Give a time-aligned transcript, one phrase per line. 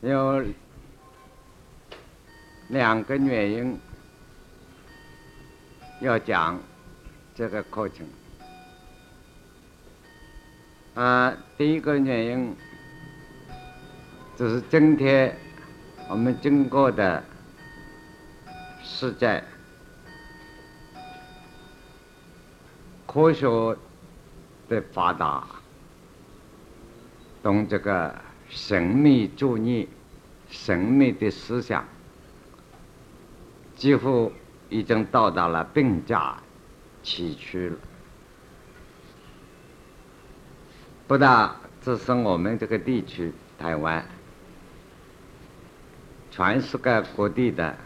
[0.00, 0.42] 有
[2.68, 3.78] 两个原因
[6.00, 6.58] 要讲
[7.34, 8.06] 这个课程。
[10.94, 12.56] 啊，第一个原因
[14.36, 15.36] 就是今天
[16.08, 17.22] 我们经过的
[18.82, 19.44] 时代，
[23.06, 23.46] 科学
[24.66, 25.46] 的发达，
[27.42, 28.14] 同这个
[28.50, 29.88] 神秘主义、
[30.50, 31.84] 神秘的思想，
[33.76, 34.32] 几乎
[34.68, 36.36] 已经到达了并驾
[37.00, 37.76] 齐驱了。
[41.06, 41.48] 不但
[41.80, 44.04] 只是我们这个地区，台湾，
[46.30, 47.76] 全世界各地的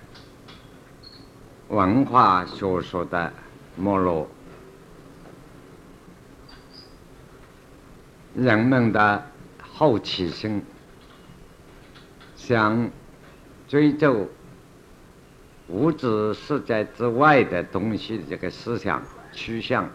[1.69, 3.33] 文化学说的
[3.77, 4.27] 没落，
[8.35, 9.31] 人们的
[9.77, 10.63] 好奇心，
[12.37, 12.89] 想
[13.67, 14.29] 追求
[15.67, 19.91] 物质世界之外的东西，这个思想趋向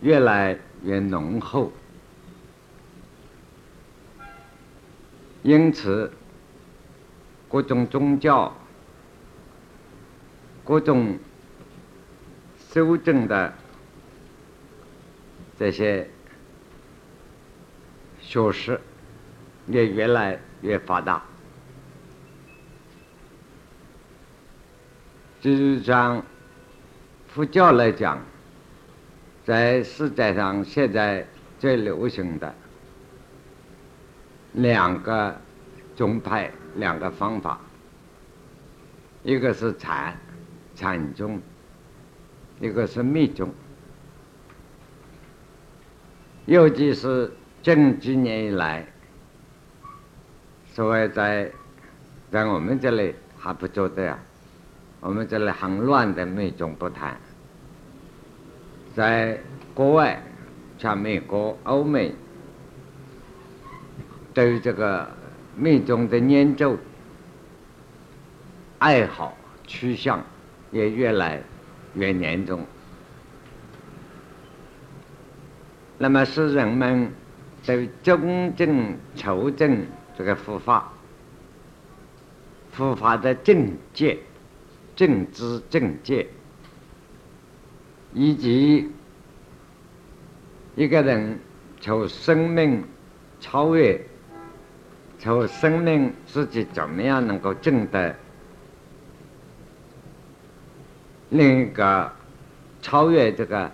[0.00, 1.72] 越来越浓厚。
[5.42, 6.12] 因此，
[7.48, 8.56] 各种宗教、
[10.64, 11.18] 各种
[12.70, 13.54] 修正的
[15.58, 16.08] 这些
[18.32, 18.80] 学识
[19.66, 21.22] 也越来越发达。
[25.42, 26.24] 事实上，
[27.28, 28.18] 佛教来讲，
[29.44, 31.26] 在世界上现在
[31.58, 32.54] 最流行的。
[34.54, 35.38] 两个
[35.94, 37.60] 宗派，两个方法，
[39.22, 40.16] 一个是禅
[40.74, 41.38] 禅宗，
[42.60, 43.52] 一个是密宗。
[46.46, 47.30] 尤其是
[47.62, 48.84] 近几年以来，
[50.66, 51.50] 所谓在
[52.30, 54.18] 在我们这里还不做的呀，
[55.00, 57.16] 我们这里很乱的密宗不谈，
[58.96, 59.38] 在
[59.74, 60.20] 国外，
[60.76, 62.12] 像美国、欧美。
[64.34, 65.06] 对于这个
[65.54, 66.74] 密宗的研究
[68.78, 69.36] 爱好
[69.66, 70.24] 趋向
[70.70, 71.42] 也越来
[71.94, 72.66] 越严重，
[75.98, 77.12] 那么使人们
[77.64, 79.86] 对真正求证
[80.18, 80.92] 这个佛法、
[82.72, 84.18] 佛法的正界、
[84.96, 86.26] 正知正见，
[88.12, 88.90] 以及
[90.74, 91.38] 一个人
[91.80, 92.84] 求生命
[93.40, 94.00] 超越。
[95.18, 98.16] 求生命自己怎么样能够证得
[101.30, 102.10] 另一个
[102.80, 103.70] 超越这个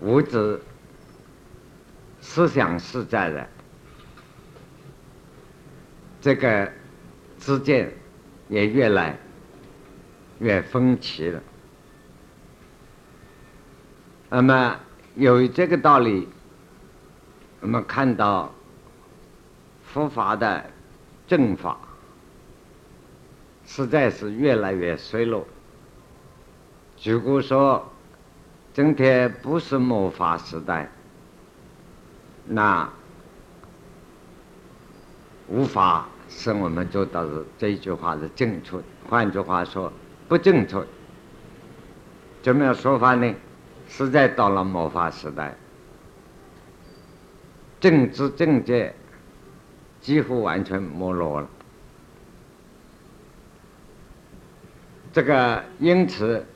[0.00, 0.60] 物质
[2.32, 3.48] 思想世界的
[6.20, 6.70] 这个
[7.40, 7.92] 之间
[8.48, 9.18] 也越来
[10.38, 11.42] 越分歧了。
[14.28, 14.78] 那么
[15.16, 16.28] 由于这个道理，
[17.60, 18.52] 我们看到。
[19.92, 20.70] 佛法的
[21.26, 21.76] 正法
[23.66, 25.44] 实在是越来越衰落。
[27.02, 27.90] 如果说
[28.72, 30.88] 今天不是末法时代，
[32.52, 32.90] 那
[35.46, 38.84] 无法使我们做到的这一句话是正确的。
[39.08, 39.92] 换句话说，
[40.28, 40.84] 不正确。
[42.42, 43.32] 怎么样说法呢？
[43.88, 45.56] 实在到了末法时代，
[47.78, 48.94] 政治正见。
[50.00, 51.48] 几乎完全没落了。
[55.12, 56.46] 这个因此，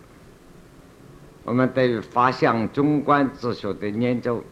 [1.44, 4.42] 我们对于法相中观之学的研究，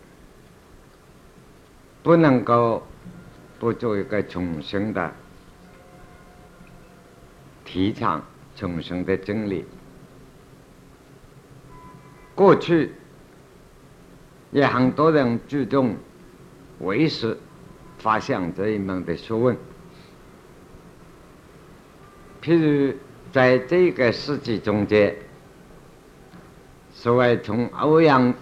[2.02, 2.82] 不能够
[3.58, 5.12] 不做一个重生的
[7.64, 8.24] 提倡、
[8.56, 9.64] 重生的整理。
[12.34, 12.92] 过去
[14.50, 15.96] 也很多人主动
[16.80, 17.38] 维持。
[17.98, 19.56] 发相这一门的学问，
[22.42, 22.92] 譬如
[23.30, 25.14] 在这个世纪中间，
[26.92, 28.34] 所谓从欧阳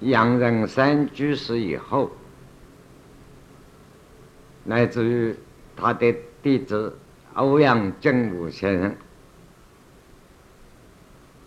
[0.00, 2.10] 杨仁山居士以后，
[4.66, 5.34] 乃至于
[5.74, 6.98] 他的弟子
[7.34, 8.94] 欧阳震武先生，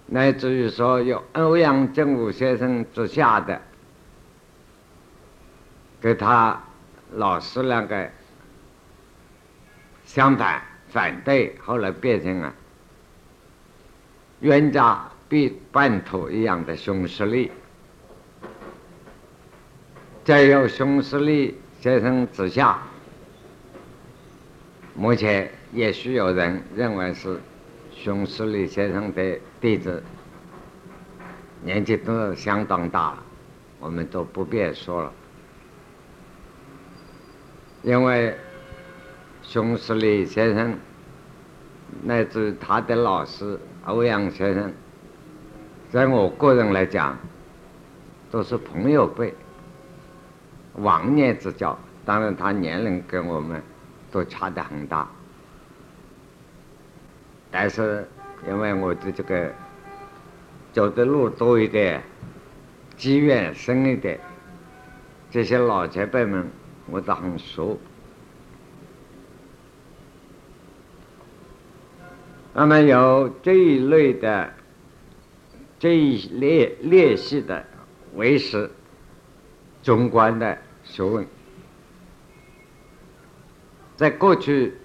[0.07, 3.61] 乃至于说有欧阳震武先生之下的，
[6.01, 6.61] 给他。
[7.13, 8.07] 老师两个
[10.05, 12.53] 相反反对，后来变成了
[14.41, 17.51] 冤家必半途一样的熊十力。
[20.23, 22.79] 再有熊十力先生之下，
[24.99, 27.39] 目前也许有人认为是
[27.89, 30.03] 熊十力先生的弟子，
[31.63, 33.23] 年纪都相当大了，
[33.79, 35.13] 我们都不便说了，
[37.81, 38.35] 因为
[39.41, 40.77] 熊十力先生
[42.03, 44.69] 乃至他的老师欧阳先生，
[45.89, 47.17] 在我个人来讲，
[48.29, 49.33] 都是朋友辈，
[50.73, 51.79] 忘年之交。
[52.03, 53.63] 当然，他年龄跟我们。
[54.11, 55.07] 都差得很大，
[57.51, 58.07] 但是
[58.47, 59.53] 因为我的这个
[60.73, 62.01] 走的路多一点，
[62.97, 64.19] 机缘深一点，
[65.29, 66.49] 这些老前辈们
[66.87, 67.79] 我都很熟。
[72.53, 74.51] 那么有这一类的
[75.77, 77.63] 这一列列系的
[78.15, 78.69] 为师，
[79.81, 81.25] 中观的学问。
[83.99, 84.75] 在过去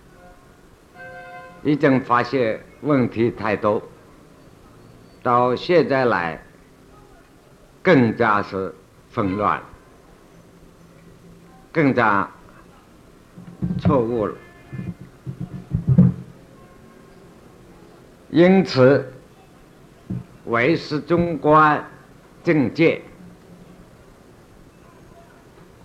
[1.62, 3.81] 已经发现问题太多，
[5.22, 6.43] 到现在来
[7.81, 8.75] 更加是
[9.11, 9.62] 纷乱，
[11.70, 12.28] 更加
[13.78, 14.34] 错误了。
[18.31, 19.12] 因此，
[20.46, 21.88] 唯是中观
[22.43, 23.00] 境界，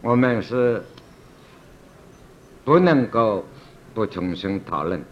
[0.02, 0.84] 我们是。
[2.70, 3.44] 不能够
[3.96, 5.04] 不重新讨论，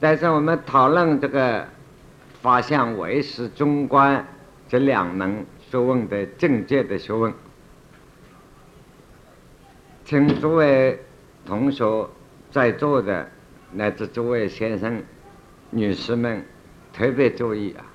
[0.00, 1.64] 但是我们讨论这个
[2.42, 4.26] 法相唯识中观
[4.68, 7.32] 这两门学问的境界的学问，
[10.04, 10.98] 请诸位
[11.46, 12.08] 同学
[12.50, 13.30] 在座的
[13.70, 15.00] 乃至诸位先生、
[15.70, 16.44] 女士们
[16.92, 17.86] 特别注意啊！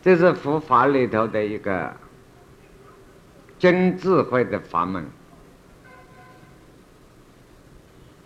[0.00, 1.92] 这是佛法里头的一个。
[3.58, 5.06] 真智慧的法门，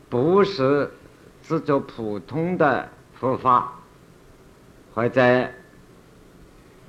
[0.08, 0.90] 不是
[1.42, 3.72] 只做普通的佛法，
[4.94, 5.48] 或者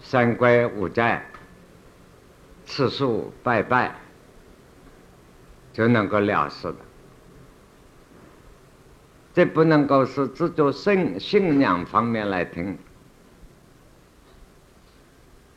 [0.01, 1.23] 三规五斋、
[2.65, 3.93] 吃素拜拜
[5.73, 6.77] 就能够了事的。
[9.33, 12.77] 这不能够是只做信信仰方面来听，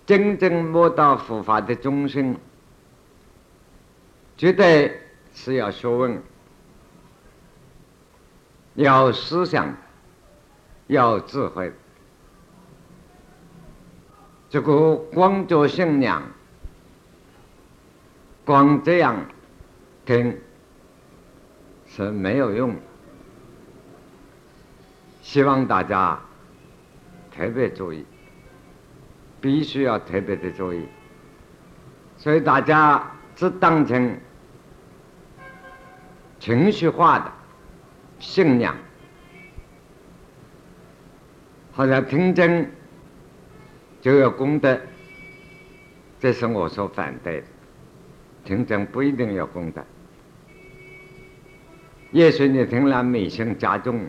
[0.05, 2.37] 真正摸到佛法的中心。
[4.43, 5.01] 绝对
[5.33, 6.21] 是要学问，
[8.75, 9.73] 要思想，
[10.89, 11.73] 要智慧。
[14.51, 16.25] 这个光做信仰，
[18.45, 19.25] 光这样
[20.05, 20.37] 听
[21.87, 22.75] 是没有用。
[25.23, 26.21] 希望大家
[27.33, 28.05] 特别注意，
[29.41, 30.89] 必须要特别的注意。
[32.19, 34.19] 所以大家只当成。
[36.43, 37.33] 情绪化的
[38.19, 38.75] 信仰，
[41.71, 42.69] 好像听真
[44.01, 44.77] 就有功德，
[46.19, 47.47] 这是我所反对的。
[48.45, 49.85] 听真不一定有功德，
[52.11, 54.01] 也许你听了迷信加重，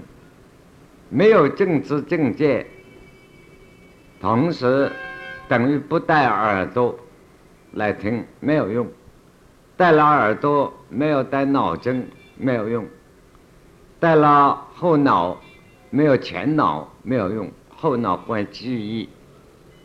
[1.10, 2.66] 没有正知正见，
[4.20, 4.92] 同时
[5.48, 6.98] 等于不带耳朵
[7.74, 8.88] 来听，没有用；
[9.78, 12.04] 带了耳朵，没有带脑筋。
[12.36, 12.88] 没有用，
[14.00, 15.38] 带了后脑，
[15.90, 17.52] 没有前脑没有用。
[17.76, 19.10] 后脑关记忆，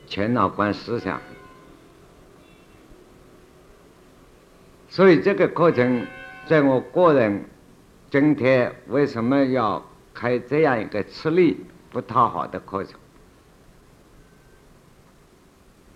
[0.06, 1.20] 前脑关思想。
[4.88, 6.06] 所以这个课程，
[6.46, 7.44] 在我个人
[8.08, 9.84] 今天为什么要
[10.14, 12.99] 开这样一个吃力不讨好的课程？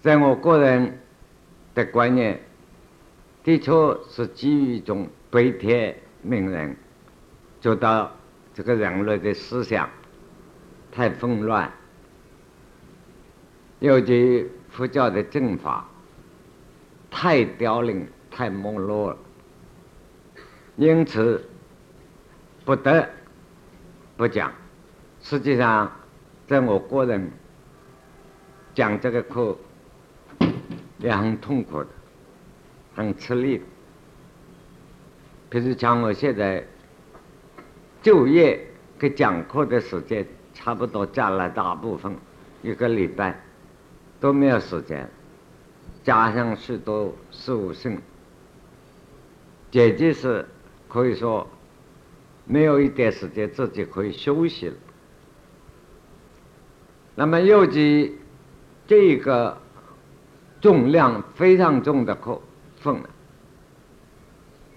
[0.00, 0.99] 在我个人
[1.77, 2.41] 的观念，
[3.45, 3.71] 的确
[4.11, 5.97] 是基于一种悲天。
[6.23, 6.76] 命人，
[7.61, 8.11] 做到
[8.55, 9.88] 这个人类的思想
[10.91, 11.71] 太混乱，
[13.81, 15.87] 尤其佛教的正法
[17.11, 19.19] 太凋零、太没落了，
[20.76, 21.45] 因此
[22.64, 23.09] 不得
[24.17, 24.52] 不讲。
[25.21, 25.91] 实际上，
[26.49, 27.31] 在我个人
[28.75, 29.57] 讲这个课
[30.99, 31.88] 也很痛苦的，
[32.95, 33.64] 很吃力的。
[35.53, 36.67] 比如像我现在
[38.01, 38.59] 就业
[38.97, 42.17] 跟讲课的时间差不多占了大部分，
[42.63, 43.39] 一个礼拜
[44.19, 45.07] 都没有时间，
[46.03, 48.01] 加上许多事务性，
[49.71, 50.47] 简直是
[50.89, 51.47] 可以说
[52.47, 54.75] 没有一点时间自己可以休息了。
[57.15, 58.17] 那么尤其
[58.87, 59.59] 这个
[60.63, 62.41] 重量非常重的课
[62.81, 63.11] 分了。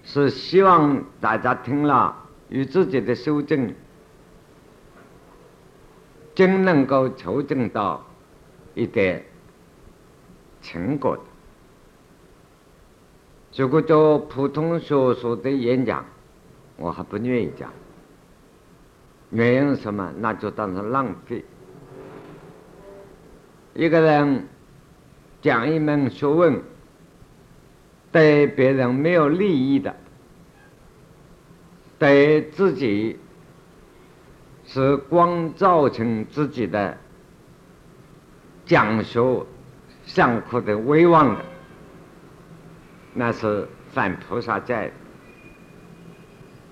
[0.06, 2.16] 是希望大家听了
[2.48, 3.74] 与自己的修正，
[6.32, 8.06] 真能够求证到
[8.74, 9.24] 一点
[10.62, 11.18] 成果。
[13.56, 16.04] 如果做普通学术的演讲，
[16.76, 17.68] 我还不愿意讲。
[19.30, 20.12] 原因什么？
[20.18, 21.44] 那就当成浪费。
[23.74, 24.46] 一个人
[25.42, 26.62] 讲一门学问，
[28.16, 29.94] 对别人没有利益的，
[31.98, 33.18] 对自己
[34.64, 36.96] 是光造成自己的
[38.64, 39.44] 讲学
[40.06, 41.44] 上课的威望的，
[43.12, 44.90] 那是犯菩萨戒，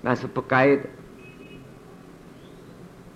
[0.01, 0.81] 那是不该的。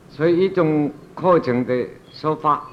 [0.07, 2.69] 所以，一种课程的说法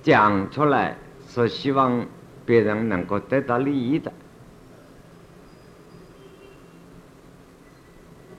[0.00, 2.06] 讲出来，是希望
[2.46, 4.12] 别人能够得到利益的。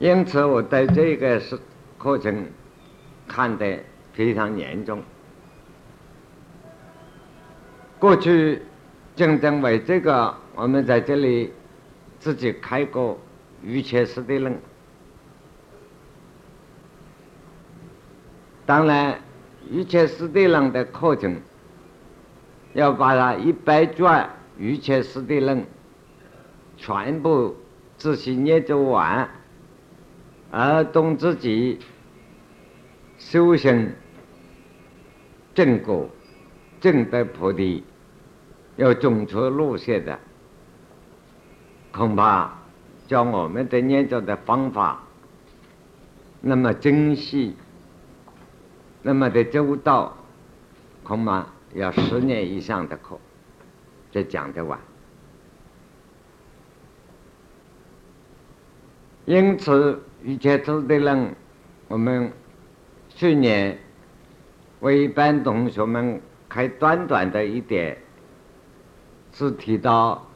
[0.00, 1.58] 因此，我对这个是
[1.98, 2.46] 课程
[3.28, 5.02] 看得非常严重。
[7.98, 8.62] 过去
[9.14, 11.52] 正正为这个，我们在这里
[12.18, 13.18] 自己开过
[13.62, 14.58] 瑜伽师的论。
[18.64, 19.20] 当然，
[19.70, 21.36] 瑜伽师地论的课程，
[22.72, 25.62] 要把它一百卷瑜伽师地论
[26.78, 27.54] 全部
[27.98, 29.28] 仔细研究完，
[30.50, 31.78] 而懂自己
[33.18, 33.92] 修行
[35.54, 36.08] 正果、
[36.80, 37.84] 正得菩提，
[38.76, 40.18] 要种出路线的，
[41.92, 42.52] 恐怕
[43.06, 45.02] 教我们的研究的方法
[46.40, 47.54] 那么精细。
[49.02, 50.16] 那么的周到，
[51.02, 53.18] 恐怕要十年以上的课
[54.12, 54.78] 才讲得完。
[59.24, 61.34] 因此，一切知的人，
[61.88, 62.32] 我们
[63.08, 63.78] 去年
[64.80, 67.96] 为一般同学们开短短的一点，
[69.32, 70.26] 是提到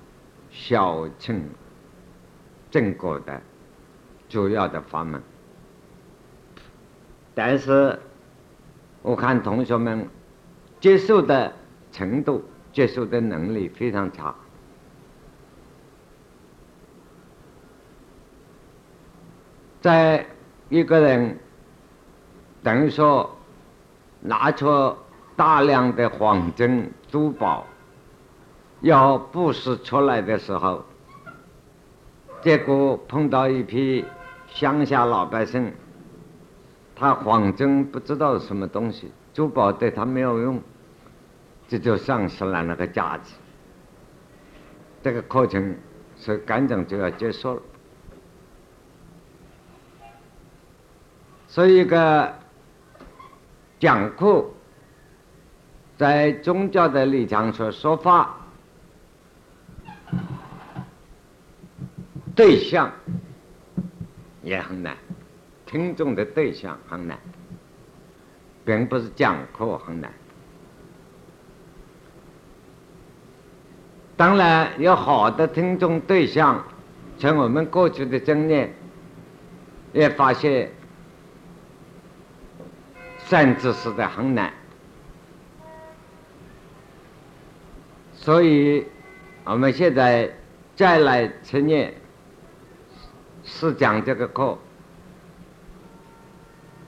[0.50, 1.42] 小乘
[2.70, 3.40] 正果的
[4.28, 5.22] 主要的法门，
[7.34, 7.98] 但是。
[9.06, 10.08] 我看同学们
[10.80, 11.52] 接受的
[11.92, 14.34] 程度、接受的能力非常差。
[19.84, 20.24] 在
[20.70, 21.38] 一个人
[22.62, 23.36] 等于说
[24.18, 24.96] 拿出
[25.36, 27.66] 大量的黄金珠宝
[28.80, 30.82] 要布施出来的时候，
[32.40, 34.02] 结果碰到一批
[34.48, 35.70] 乡下老百姓。
[36.96, 40.62] 他黄金不知道什么东西，珠宝对他没有用，
[41.68, 43.34] 这就丧失了那个价值。
[45.02, 45.76] 这个课程
[46.16, 47.62] 是赶紧就要结束了。
[51.54, 52.34] 所以一个
[53.78, 54.44] 讲课，
[55.96, 58.36] 在宗教的立场上说法，
[62.34, 62.90] 对象
[64.42, 64.96] 也很难。
[65.64, 67.16] 听众的对象很难，
[68.64, 70.10] 并不是讲课很难。
[74.16, 76.64] 当然，有好的听众对象，
[77.16, 78.74] 从我们过去的经验
[79.92, 80.72] 也发现，
[83.26, 84.52] 甚至是的很难。
[88.14, 88.86] 所以，
[89.44, 90.32] 我们现在
[90.76, 91.92] 再来承认，
[93.44, 94.58] 是讲这个课。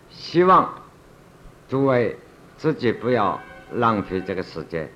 [0.09, 0.83] 希望
[1.69, 2.17] 诸位
[2.57, 3.39] 自己不要
[3.73, 4.91] 浪费这个时间。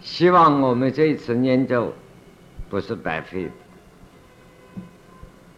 [0.00, 1.92] 希望我们这一次研究
[2.68, 3.50] 不是白费。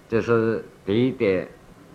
[0.08, 1.48] 这是第一点，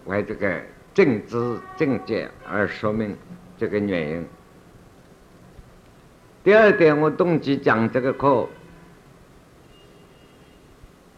[0.06, 0.62] 为这个
[0.96, 3.16] 政治政见而说明
[3.58, 4.28] 这个原因。
[6.42, 8.48] 第二点，我动机讲这个课，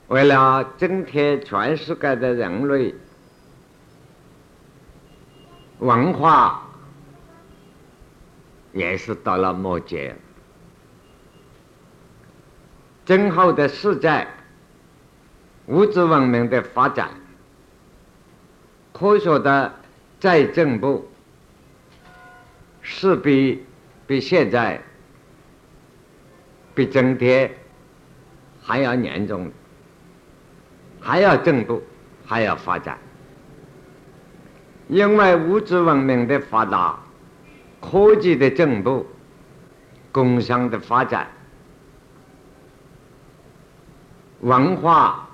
[0.07, 2.95] 为了增添全世界的人类。
[5.79, 6.67] 文化
[8.73, 10.15] 也是到了末节，
[13.05, 14.25] 今后的世界，
[15.67, 17.11] 物质文明的发展，
[18.99, 19.71] 科学的
[20.19, 21.07] 再进步，
[22.81, 23.63] 势必
[24.07, 24.81] 比现在
[26.73, 27.53] 比今天
[28.63, 29.51] 还要严重，
[30.99, 31.83] 还要进步，
[32.25, 32.97] 还要发展。
[34.87, 36.97] 因为物质文明的发达、
[37.79, 39.05] 科技的进步、
[40.11, 41.27] 工商的发展，
[44.39, 45.26] 文化、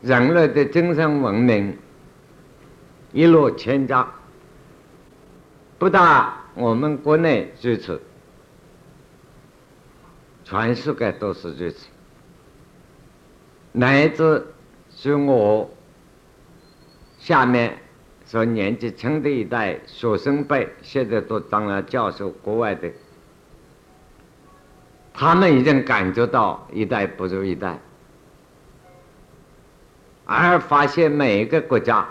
[0.00, 1.76] 人类的精神文明
[3.12, 4.08] 一落千丈。
[5.78, 8.00] 不但我们国内如此，
[10.44, 11.86] 全世界都是如此。
[13.72, 14.44] 乃至
[14.90, 15.70] 是我
[17.18, 17.78] 下面
[18.26, 22.90] 说年纪轻的一代学生辈，现在都当了教授，国外的，
[25.12, 27.78] 他们已经感觉到一代不如一代，
[30.30, 32.06] 而发现每一个国家、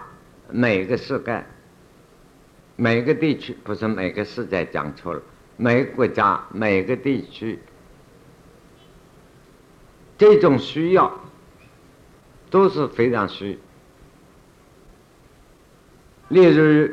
[0.49, 1.45] 每个世界。
[2.79, 5.21] 每个地区不是每个世界讲错了，
[5.55, 7.57] 每个国家、每个地区，
[10.15, 11.11] 这种需要
[12.51, 13.57] 都是非常需。
[16.27, 16.87] 例如，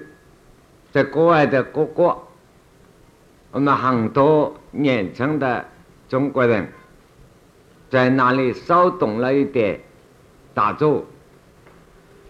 [0.90, 2.28] 在国外的各国，
[3.50, 5.68] 我们很多年轻的
[6.08, 6.72] 中国人，
[7.90, 9.80] 在那里稍懂了一点
[10.54, 11.04] 打坐，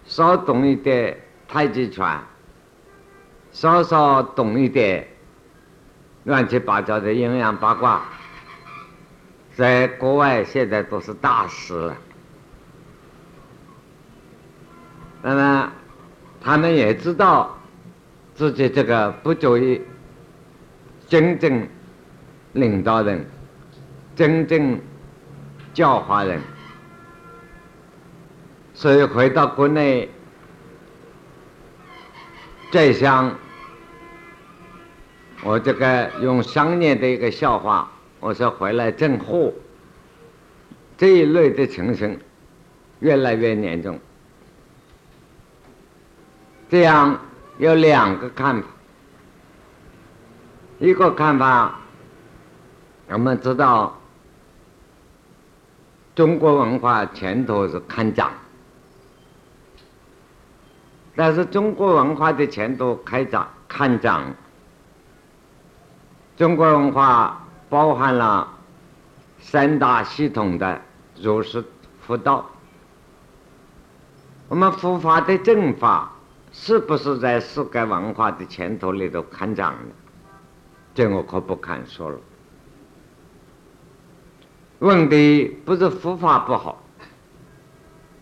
[0.05, 2.19] 稍懂一点太极拳。
[3.51, 5.07] 稍稍懂一点
[6.25, 8.01] 乱七八糟的阴阳八卦，
[9.55, 11.97] 在国外现在都是大师了。
[15.21, 15.71] 那么
[16.41, 17.57] 他们也知道
[18.33, 19.81] 自己这个不足以
[21.07, 21.65] 真正
[22.51, 23.25] 领导人、
[24.17, 24.77] 真正
[25.73, 26.41] 教化人，
[28.75, 30.07] 所以回到国内
[32.71, 33.35] 再想。
[35.43, 39.53] 我这个用商业的一个笑话，我说回来挣货
[40.97, 42.19] 这一类的情形
[42.99, 43.99] 越来越严重。
[46.67, 47.19] 这样
[47.59, 48.67] 有两个看法，
[50.79, 51.79] 一个看法，
[53.09, 53.95] 我们知道
[56.15, 58.31] 中国文化前途是看涨，
[61.15, 64.33] 但是中国文化的前途开展看涨。
[66.35, 68.47] 中国文化包含了
[69.39, 70.81] 三大系统的
[71.21, 71.63] 儒释
[72.01, 72.45] 佛道。
[74.49, 76.11] 我们佛法的正法
[76.51, 79.95] 是不是在世界文化的前途里头看涨的？
[80.93, 82.17] 这我可不敢说了。
[84.79, 86.83] 问题不是佛法不好，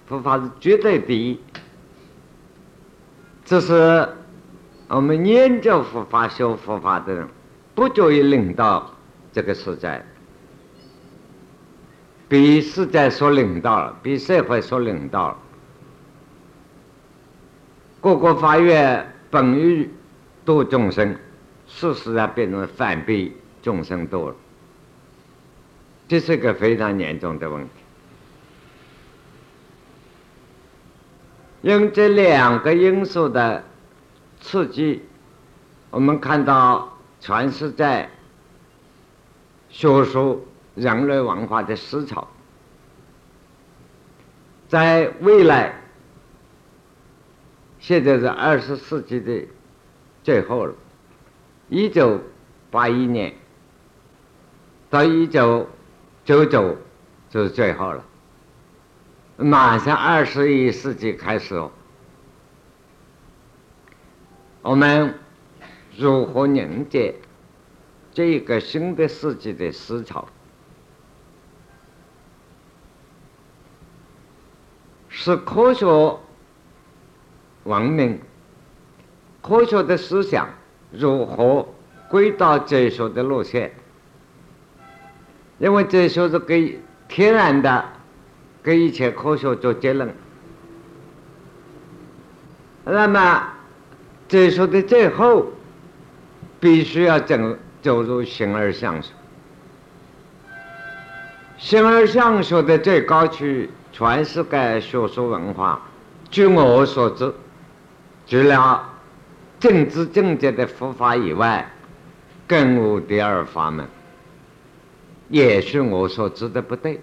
[0.08, 1.39] 佛法是绝对第一。
[3.45, 4.08] 这是
[4.88, 7.27] 我们研究佛法、修佛法的人。
[7.75, 8.93] 不足以领导
[9.32, 10.06] 这个时代，
[12.29, 15.38] 比时代所领导了，比社会所领导了。
[17.99, 19.89] 各个法院本欲
[20.45, 21.15] 度众生，
[21.65, 23.32] 事实上变成反被
[23.63, 24.36] 众生度了，
[26.08, 27.82] 这是个非常严重的问题。
[31.63, 33.63] 用这两个因素的
[34.39, 35.02] 刺激，
[35.89, 36.89] 我们看到。
[37.26, 38.10] 全是在
[39.69, 40.45] 学术
[40.76, 42.28] 人类文化的思潮，
[44.67, 45.73] 在未来，
[47.80, 49.47] 现在是二十世纪的
[50.21, 50.73] 最后了，
[51.69, 52.19] 一九
[52.69, 53.34] 八一年
[54.89, 55.65] 到一九
[56.26, 56.76] 九九
[57.30, 58.04] 就是最后了，
[59.37, 61.61] 马上二十一世纪开始，
[64.61, 65.19] 我们。
[65.95, 67.13] 如何凝结
[68.11, 70.27] 这一个新的世纪的思潮？
[75.07, 75.85] 是科学
[77.65, 78.19] 文明、
[79.43, 80.49] 科学的思想
[80.91, 81.67] 如何
[82.09, 83.71] 归到哲学的路线？
[85.59, 87.85] 因为哲学是给天然的
[88.63, 90.13] 给一切科学做结论，
[92.86, 93.43] 那么
[94.28, 95.47] 哲学的最后。
[96.60, 99.12] 必须要走走入形而上学，
[101.58, 105.82] 形而上学的最高区，全世界学术文化，
[106.32, 107.34] 据我所知，
[108.26, 108.82] 除了
[109.60, 111.69] 政治正确的佛法以外，
[112.47, 113.86] 更无第二法门。
[115.28, 117.02] 也许我所知的不对，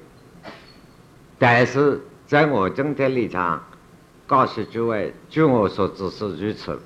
[1.41, 3.65] 但是在我今天立场，
[4.27, 6.79] 告诉诸位，据我所知是如此。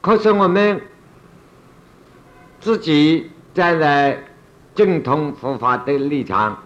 [0.00, 0.80] 可是我们
[2.60, 4.22] 自己站在
[4.76, 6.56] 正统佛法的立场，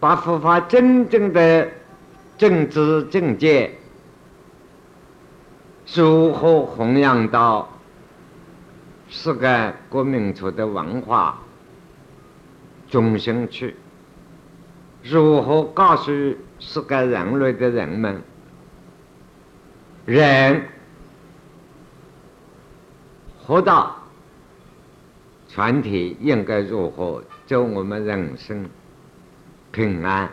[0.00, 1.68] 把佛法真正的
[2.36, 3.70] 政治正见
[5.94, 7.68] 如何弘扬到
[9.16, 11.38] 是个国民族的文化
[12.90, 13.74] 中心区。
[15.04, 16.10] 如何告诉
[16.58, 18.20] 世界人类的人们，
[20.04, 20.66] 人
[23.46, 23.96] 活到
[25.46, 28.68] 全体应该如何走我们人生
[29.70, 30.28] 平安、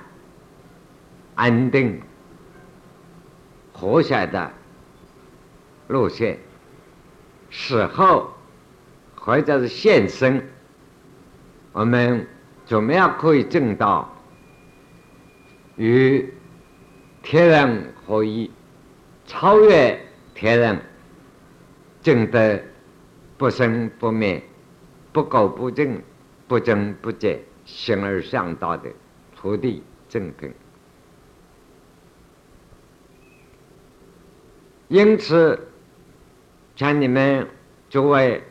[1.35, 2.01] 安定、
[3.73, 4.51] 和谐的
[5.87, 6.39] 路线？
[7.51, 8.31] 死后。
[9.23, 10.43] 或者是现身，
[11.73, 12.27] 我们
[12.65, 14.11] 怎么样可以证到
[15.75, 16.33] 与
[17.21, 18.49] 天人合一，
[19.27, 20.03] 超越
[20.33, 20.81] 天人，
[22.01, 22.63] 证得
[23.37, 24.41] 不生不灭、
[25.13, 26.01] 不垢不净、
[26.47, 28.89] 不增不减、形而上道的
[29.35, 30.51] 土地正品？
[34.87, 35.67] 因此，
[36.75, 37.47] 请你们
[37.87, 38.41] 诸位。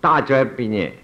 [0.00, 0.96] 大学毕业，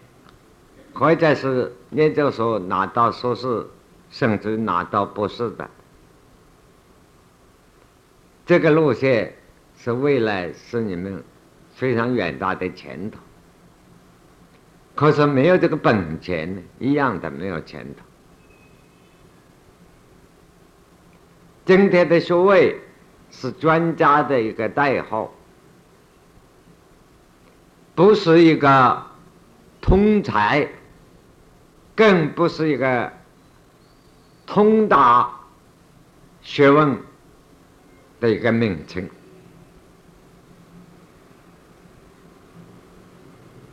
[0.94, 3.66] 或者是研究所拿到硕士，
[4.11, 5.68] 甚至拿到博士的，
[8.46, 9.35] 这个路线
[9.76, 11.22] 是未来是你们
[11.74, 13.18] 非常远大的前途。
[14.94, 18.00] 可是没有这个本钱呢，一样的没有前途。
[21.66, 22.80] 今天的学位
[23.30, 25.30] 是专家的一个代号。
[27.96, 29.02] 不是一个
[29.80, 30.68] 通才，
[31.94, 33.11] 更不是一个
[34.46, 35.28] 通达
[36.42, 36.96] 学问
[38.20, 39.09] 的一个名称。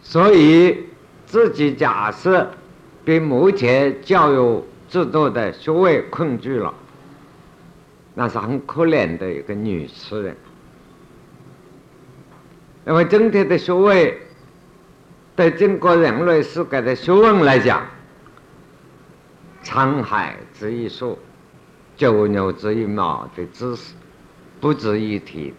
[0.02, 0.86] 所以，
[1.26, 2.50] 自己假设
[3.04, 6.74] 被目前教育制度的学位困住了，
[8.14, 10.38] 那是很可怜的一个女诗人。
[12.86, 14.18] 那么整体的学位，
[15.38, 17.82] 对整个人类世界的学问来讲，
[19.64, 21.18] 沧海之一粟，
[21.96, 23.94] 九牛之一毛的知识
[24.60, 25.54] 不值一提。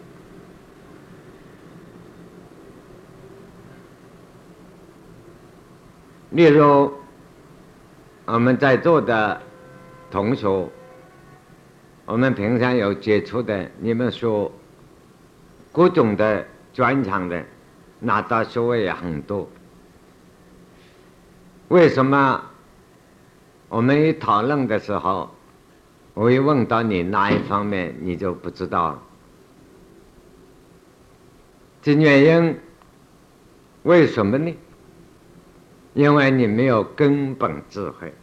[6.29, 6.93] 例如，
[8.25, 9.41] 我们在座的
[10.11, 10.69] 同学，
[12.05, 14.51] 我们平常有接触的，你们说
[15.71, 16.45] 各种的。
[16.75, 17.45] 专长的
[18.01, 19.49] 拿到学位也很多，
[21.69, 22.43] 为什么
[23.69, 25.33] 我们一讨论的时候，
[26.13, 29.01] 我一问到你哪一方面，你就不知道了？
[31.81, 32.59] 这原因
[33.83, 34.53] 为什么呢？
[35.93, 38.13] 因为你没有根本智慧，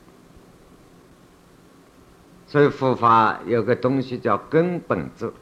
[2.47, 5.33] 所以佛法有个东西叫根本智，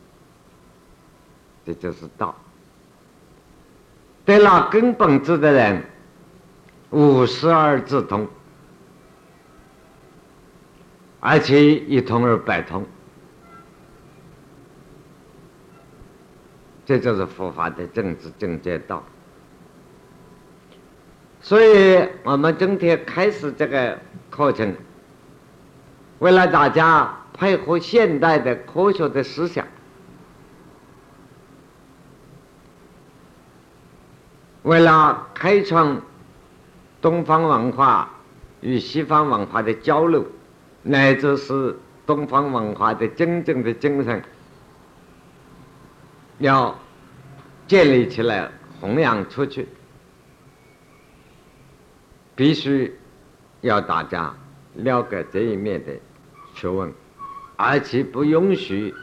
[1.67, 2.37] 这就是道。
[4.31, 5.83] 得了根本智的人，
[6.91, 8.29] 五十而自通，
[11.19, 12.87] 而且一通而百通，
[16.87, 19.03] 这就是佛法的政治正见道。
[21.41, 23.99] 所以我们今天开始这个
[24.31, 24.73] 课程，
[26.21, 29.67] 为了大家配合现代的科学的思想。
[34.63, 36.01] 为了开创
[37.01, 38.11] 东方文化
[38.61, 40.23] 与西方文化的交流，
[40.83, 41.75] 乃至是
[42.07, 44.23] 东方文化的真正的精神，
[46.41, 46.79] 要
[47.67, 49.67] 建立起来、弘扬出去，
[52.35, 52.95] 必须
[53.63, 54.35] 要大家
[54.75, 55.93] 了解这一面的
[56.55, 56.93] 学问，
[57.57, 58.95] 而且不允许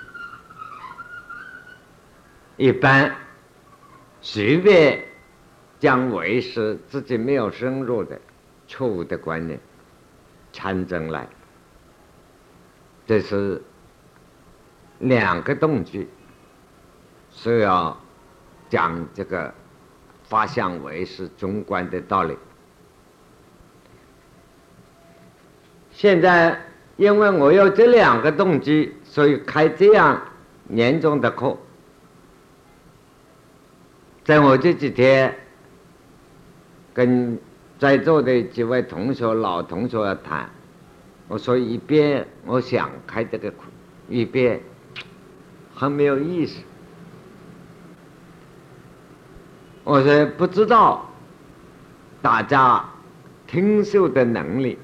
[2.57, 3.11] 一般
[4.21, 5.06] 随便。
[5.79, 8.19] 将为是自己没有深入的
[8.67, 9.59] 错误的观念
[10.51, 11.27] 产生来，
[13.05, 13.61] 这是
[14.97, 16.07] 两个动机，
[17.31, 17.95] 是要
[18.71, 19.53] 讲这个
[20.23, 22.35] 发相为是中观的道理。
[25.91, 26.59] 现在
[26.95, 30.19] 因为我有这两个动机，所以开这样
[30.69, 31.55] 严重的课，
[34.23, 35.37] 在我这几天。
[36.97, 37.37] 跟
[37.77, 40.49] 在座的几位同学、老同学谈，
[41.27, 43.57] 我说一边我想开这个课，
[44.09, 44.59] 一边
[45.75, 46.59] 很没有意思。
[49.83, 51.07] 我说不知道
[52.19, 52.83] 大家
[53.45, 54.79] 听受的能力，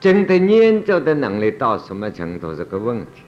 [0.00, 3.22] 真的研究的能力到什么程度是个问题。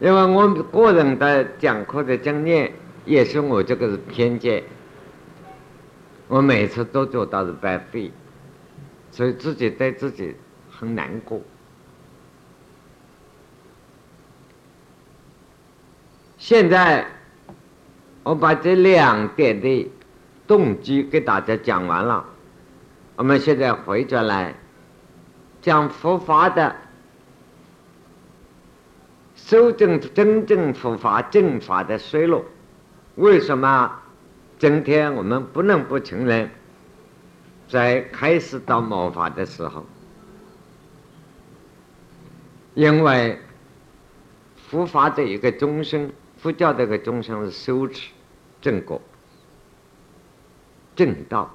[0.00, 2.72] 因为我们个人的讲课的经验。
[3.04, 4.62] 也是我这个是偏见，
[6.28, 8.10] 我每次都做到是白费，
[9.10, 10.34] 所以自己对自己
[10.70, 11.40] 很难过。
[16.38, 17.06] 现在
[18.22, 19.90] 我把这两点的
[20.46, 22.24] 动机给大家讲完了，
[23.16, 24.54] 我们现在回转来
[25.60, 26.76] 讲佛法的。
[29.34, 32.44] 修正真正佛法正法的衰落，
[33.22, 34.02] 为什么
[34.58, 36.50] 今天我们不能不承认，
[37.68, 39.86] 在开始到末法的时候，
[42.74, 43.38] 因为
[44.56, 48.10] 佛法的一个终生，佛教的一个终生是修持
[48.60, 49.00] 正果、
[50.96, 51.48] 正道，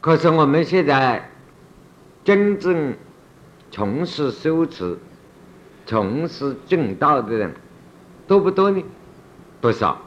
[0.00, 1.30] 可是我们现在
[2.24, 2.94] 真正。
[3.70, 4.98] 从事修持、
[5.86, 7.54] 从事正道的人
[8.26, 8.82] 多不多呢？
[9.60, 10.00] 不少，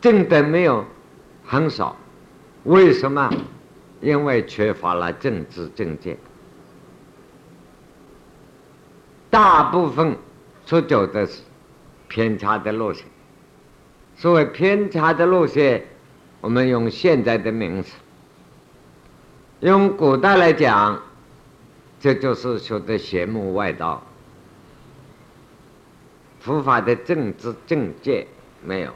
[0.00, 0.84] 正的没有，
[1.44, 1.96] 很少。
[2.64, 3.30] 为什么？
[4.00, 6.16] 因为缺乏了政治正见。
[9.30, 10.16] 大部分
[10.66, 11.42] 出走的是
[12.08, 13.04] 偏差的路线。
[14.16, 15.86] 所谓偏差的路线，
[16.40, 17.94] 我们用现在的名词，
[19.60, 21.00] 用古代来讲。
[22.00, 24.02] 这就是说的邪魔外道，
[26.40, 28.26] 佛法的政治政见
[28.64, 28.92] 没有，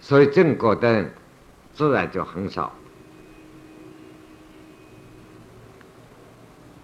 [0.00, 1.12] 所以正果的人
[1.72, 2.72] 自然就很少。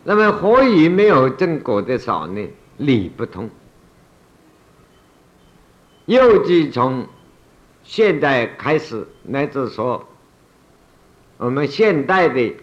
[0.04, 2.46] 那么何以没有正果的少呢？
[2.78, 3.48] 理不通。
[6.06, 7.06] 又即从
[7.84, 10.04] 现代开始，乃至说
[11.36, 12.54] 我们现代的。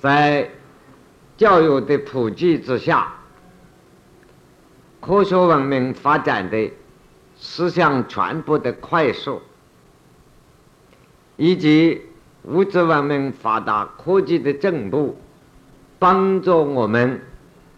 [0.00, 0.48] 在
[1.36, 3.12] 教育的普及之下，
[5.08, 6.70] 科学文明发展的
[7.34, 9.40] 思想传播的快速，
[11.36, 12.02] 以及
[12.42, 15.18] 物质文明发达、科技的进步，
[15.98, 17.22] 帮助我们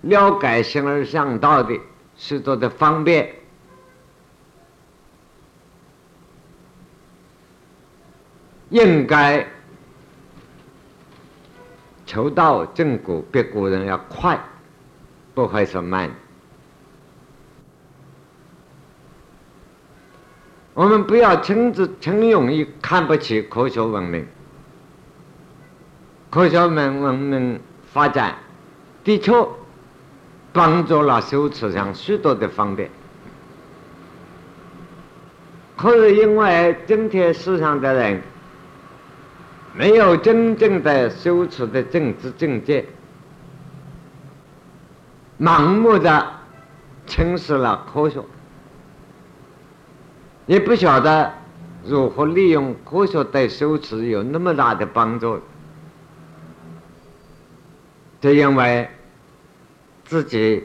[0.01, 1.79] 了解形而上道的
[2.16, 3.33] 许多的方便，
[8.71, 9.47] 应该。
[12.05, 14.37] 求道正果比古人要快，
[15.33, 16.11] 不会说慢。
[20.81, 24.27] 我们不要轻自轻容易看不起科学文明。
[26.31, 27.61] 科学文文明
[27.93, 28.35] 发展
[29.05, 29.31] 的确
[30.55, 32.88] 帮助了修持上许多的方便，
[35.77, 38.23] 可是因为今天世上的人。
[39.75, 42.87] 没有真正的修持的政治境界，
[45.38, 46.27] 盲目的
[47.07, 48.21] 轻视了科学，
[50.50, 51.32] 也不晓得
[51.84, 55.40] 如何利用科学对修持有那么大的帮助，
[58.20, 58.90] 就因为
[60.04, 60.64] 自己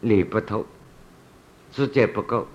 [0.00, 0.64] 理不透，
[1.72, 2.46] 自己不够。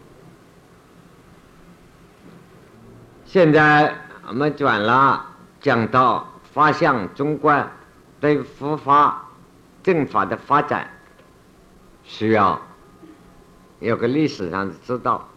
[3.26, 3.94] 现在
[4.26, 5.26] 我们转了。
[5.60, 7.70] 讲到法相中观
[8.20, 9.26] 对佛法
[9.84, 10.88] 正法的发展，
[12.04, 12.62] 需要
[13.80, 15.28] 有个历史上的知道。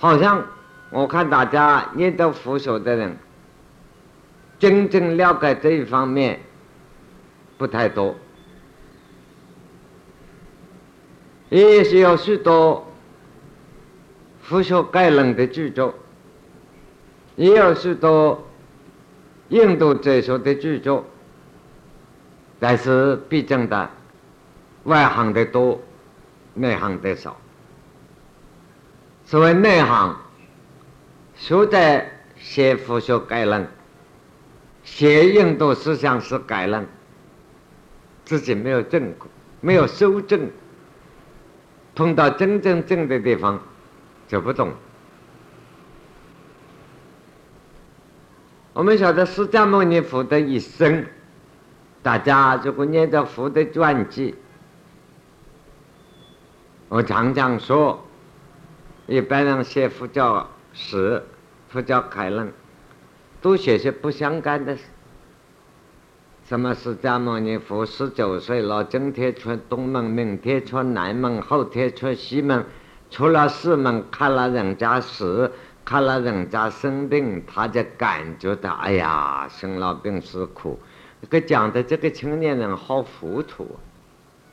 [0.00, 0.42] 好像
[0.88, 3.16] 我看大家念到佛学的人，
[4.58, 6.40] 真正了解这一方面
[7.58, 8.16] 不太多，
[11.50, 12.90] 也是有许多
[14.42, 15.94] 佛学概论的著作。
[17.36, 18.42] 也有许多
[19.50, 21.04] 印度哲学的著作，
[22.58, 23.90] 但是毕竟的
[24.84, 25.78] 外行的多，
[26.54, 27.36] 内行的少。
[29.30, 30.16] 所谓内行，
[31.36, 33.64] 学在写佛学概论，
[34.82, 36.84] 写印度思想史概论，
[38.24, 39.14] 自己没有正，
[39.60, 40.50] 没有修正，
[41.94, 43.60] 碰到真正正的地方
[44.26, 44.72] 就不懂。
[48.72, 51.06] 我们晓得释迦牟尼佛的一生，
[52.02, 54.34] 大家如果念着佛的传记，
[56.88, 58.04] 我常常说，
[59.10, 61.24] 一般人写佛教史、
[61.68, 62.52] 佛教概论，
[63.42, 64.84] 都写些不相干的事。
[66.44, 72.64] 什么释迦牟尼佛十九岁了，今天出东门，明天出南门，后天出西门，
[73.10, 75.50] 出了四门，看了人家死。
[75.84, 80.78] 看了人家生病，他就感觉到哎呀，生老病死苦。
[81.20, 83.76] 这个讲的这个青年人好糊涂，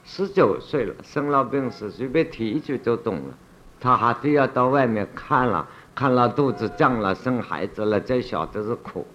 [0.04, 3.38] 十九岁了，生老病死，随便提一句就懂了。
[3.80, 9.06] 他还非要到外面看了，看了肚子胀了，生孩子了，这小子是苦。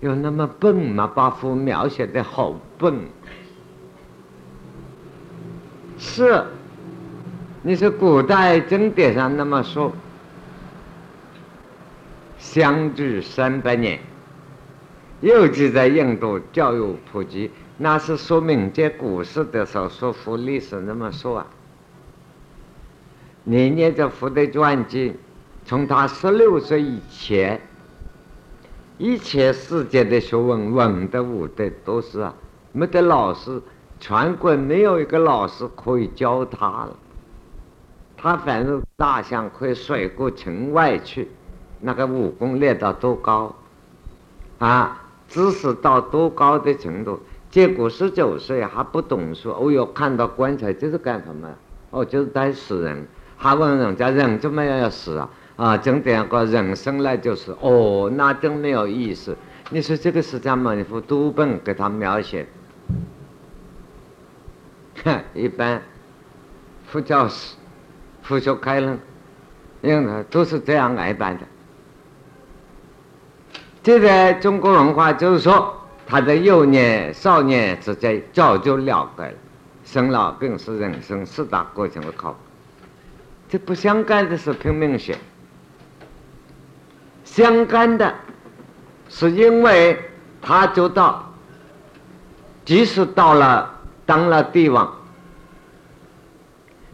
[0.00, 1.10] 有那么笨吗？
[1.14, 2.94] 把佛描写的好笨。
[5.98, 6.42] 是，
[7.62, 9.92] 你是古代经典上那么说，
[12.38, 14.00] 相距三百年。
[15.20, 21.46] 又记在印度教育普及，那是说明这古时的时候说佛历史那么说啊。
[23.44, 25.14] 你念着佛的传记，
[25.64, 27.60] 从他十六岁以前，
[28.98, 32.34] 一切世界的学问、文的武的都是啊，
[32.72, 33.60] 没得老师，
[33.98, 36.96] 全国没有一个老师可以教他了。
[38.16, 41.30] 他反正大象可以甩过城外去，
[41.80, 43.54] 那个武功练到多高
[44.58, 45.02] 啊！
[45.26, 47.18] 知识到多高的程度？
[47.50, 51.48] 结果十九岁还不懂说，哦哟，看到棺材这是干什么？
[51.90, 53.06] 哦，就是待死人。
[53.42, 55.30] 还问人家人怎么样要死啊？
[55.56, 59.34] 啊，真这样个人生来就是，哦，那真没有意思。
[59.70, 62.46] 你说这个释迦牟尼佛多本给他描写，
[65.04, 65.80] 哼， 一般
[66.86, 67.56] 佛教史、
[68.22, 68.98] 佛学开论，
[69.80, 71.44] 因为都是这样来办的。
[73.82, 75.74] 这个中国文化就是说，
[76.06, 79.32] 他的幼年、少年之间早就了解了
[79.84, 82.36] 生老病死、人生四大过程的考核。
[83.50, 85.18] 这不相干的是拼命写，
[87.24, 88.14] 相干的
[89.08, 89.98] 是因为
[90.40, 91.34] 他就到，
[92.64, 94.96] 即使到了当了帝王，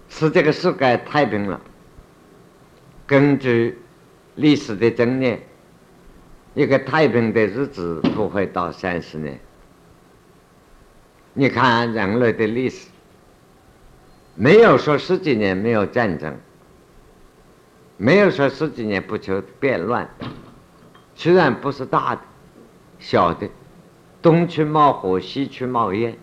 [0.08, 1.60] 使这个世界太平了。
[3.06, 3.78] 根据
[4.34, 5.40] 历史的经验。
[6.54, 9.38] 一个太平的日子不会到三十年。
[11.34, 12.88] 你看人类的历史，
[14.34, 16.34] 没有说十几年没有战争，
[17.96, 20.08] 没有说十几年不求变乱。
[21.14, 22.20] 虽然不是大的，
[22.98, 23.48] 小的，
[24.20, 26.16] 东去冒火，西去冒烟。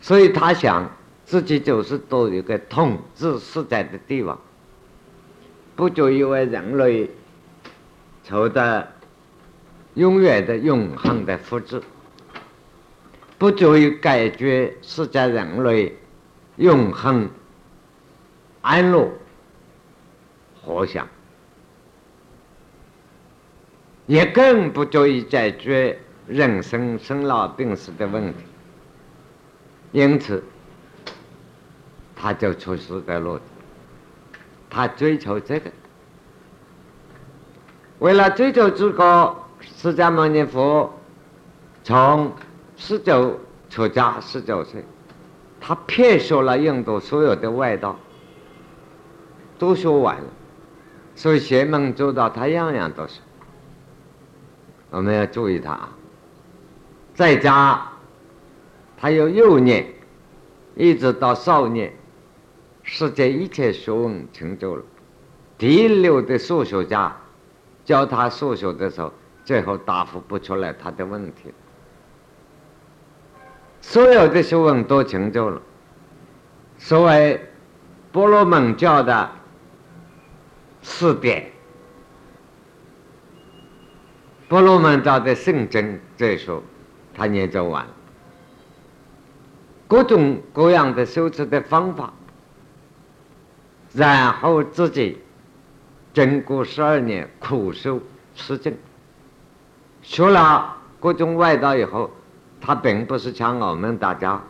[0.00, 0.90] 所以他想
[1.24, 4.38] 自己就是做一个统治世界的帝王，
[5.76, 7.10] 不足以为人类。
[8.22, 8.86] 求得
[9.94, 11.82] 永远的、永恒的福祉，
[13.38, 15.96] 不足以解决世界人类
[16.56, 17.28] 永恒
[18.60, 19.10] 安乐
[20.64, 21.06] 和祥，
[24.06, 28.38] 也更不足以解决人生生老病死的问题。
[29.92, 30.44] 因此，
[32.14, 33.40] 他就出世在路，
[34.68, 35.70] 他追求这个。
[37.98, 39.36] 为了追求这个，
[39.76, 40.92] 释迦牟尼佛
[41.82, 42.32] 从
[42.76, 44.84] 十九出家，十九岁，
[45.60, 47.98] 他骗学了印度所有的外道，
[49.58, 50.24] 都说完了，
[51.20, 53.20] 所以邪门周到，他样样都是。
[54.88, 55.90] 我们要注意他啊，
[57.14, 57.86] 在家，
[58.96, 59.86] 他有幼年，
[60.74, 61.92] 一直到少年，
[62.82, 64.82] 世界一切学问成就了，
[65.58, 67.14] 第一流的数学家。
[67.84, 69.12] 教他数学的时候，
[69.44, 71.52] 最后答复不出来他的问题。
[73.82, 75.60] 所有的学问都成就了。
[76.78, 77.38] 所谓
[78.10, 79.30] 波罗门教的
[80.82, 81.50] 四点，
[84.48, 86.62] 婆罗门教的圣真这一说，
[87.14, 87.90] 他研究完了。
[89.86, 92.12] 各种各样的修持的方法，
[93.92, 95.18] 然后自己。
[96.12, 98.00] 经过十二年苦修
[98.34, 98.74] 持证，
[100.02, 102.10] 学了各种外道以后，
[102.60, 104.42] 他并不是像我们大家，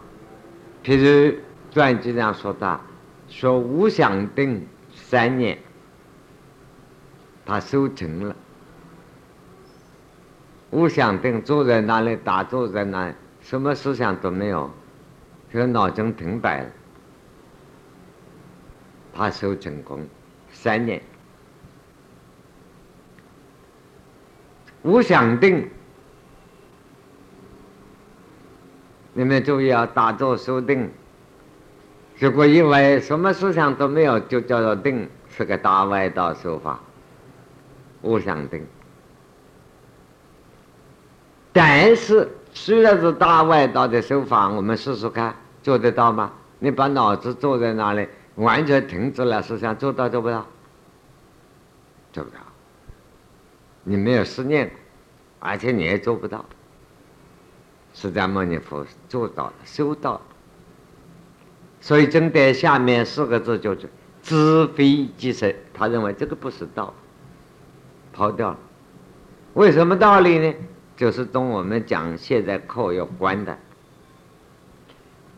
[0.83, 1.37] 譬如
[1.71, 2.81] 传记上说的，
[3.29, 5.59] 说无想定三年，
[7.51, 8.37] 他修成了。
[10.71, 14.71] 无想定坐在那里打坐在那里，什么思想都没有，
[15.53, 16.71] 就脑筋停摆了。
[19.13, 20.07] 他修成功
[20.53, 21.03] 三年。
[24.83, 25.69] 无想定，
[29.13, 29.85] 你们注意啊！
[29.92, 30.88] 打坐修定，
[32.17, 36.79] 如果以为什么思想都没有，就叫做定，是个大外道手法。
[38.03, 38.67] 无想定，
[41.53, 46.33] 但是虽然是大外道的手法，我们试试看，做得到吗？
[46.59, 50.46] 你把脑子坐在那里，完全停止了思想，做到做不到？
[52.13, 52.37] 做不到。
[53.83, 54.71] 你没有思念，
[55.38, 56.44] 而且你也做不到。
[57.92, 60.21] 释迦牟尼佛做到了，修到了，
[61.81, 63.88] 所以针对下面四个字就是
[64.23, 65.55] “知非即实”。
[65.75, 66.94] 他认为这个不是道，
[68.13, 68.58] 抛掉了。
[69.54, 70.54] 为什么道理呢？
[70.96, 73.58] 就是跟我们讲现在课有关的。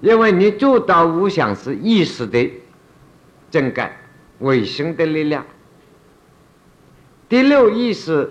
[0.00, 2.50] 因为你做到无想是意识的
[3.50, 3.92] 正感，
[4.40, 5.46] 唯心的力量。
[7.28, 8.30] 第六意识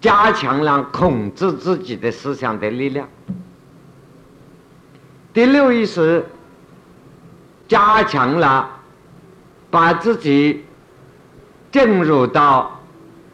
[0.00, 3.08] 加强了控制自己的思想的力量。
[5.32, 6.26] 第六意识
[7.68, 8.68] 加强了
[9.70, 10.64] 把自己
[11.70, 12.77] 进入到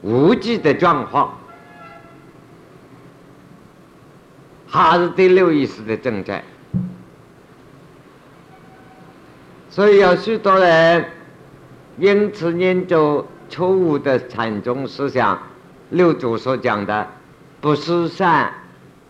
[0.05, 1.35] 无记的状况，
[4.69, 6.45] 还是第六意识的正在。
[9.71, 11.07] 所以有许多人
[11.97, 15.39] 因此念着错误的禅宗思想，
[15.89, 17.09] 六祖所讲的
[17.63, 18.53] 不是善，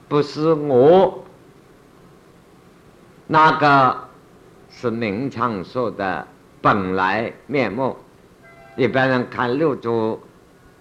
[0.07, 1.25] 不是我，
[3.27, 4.09] 那个
[4.71, 6.25] 是明常说的
[6.63, 7.97] 本来面目。
[8.77, 10.21] 一般人看六祖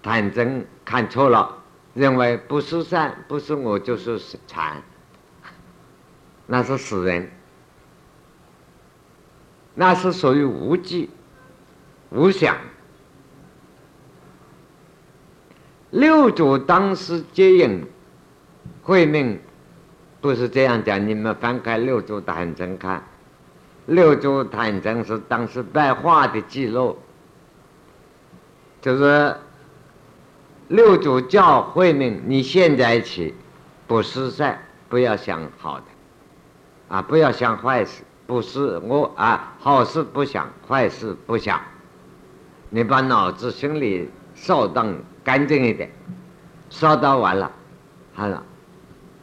[0.04, 1.56] 禅宗看错了，
[1.94, 4.82] 认为不是善，不是我，就是禅，
[6.46, 7.30] 那是死人。
[9.74, 11.08] 那是属于无记、
[12.10, 12.54] 无想。
[15.90, 17.84] 六祖当时接引
[18.82, 19.40] 慧命，
[20.20, 21.08] 不是这样讲。
[21.08, 23.02] 你们翻开六祖坛经看，
[23.86, 26.98] 六祖坛经是当时白话的记录，
[28.82, 29.36] 就是
[30.74, 33.32] 六祖教慧命：你现在起
[33.86, 34.58] 不失善，
[34.88, 35.84] 不要想好的，
[36.88, 38.02] 啊，不要想坏事。
[38.26, 41.60] 不是我啊，好事不想，坏事不想。
[42.70, 45.92] 你把脑子、心里扫荡干净一点，
[46.70, 47.52] 扫荡完了，
[48.12, 48.42] 好了，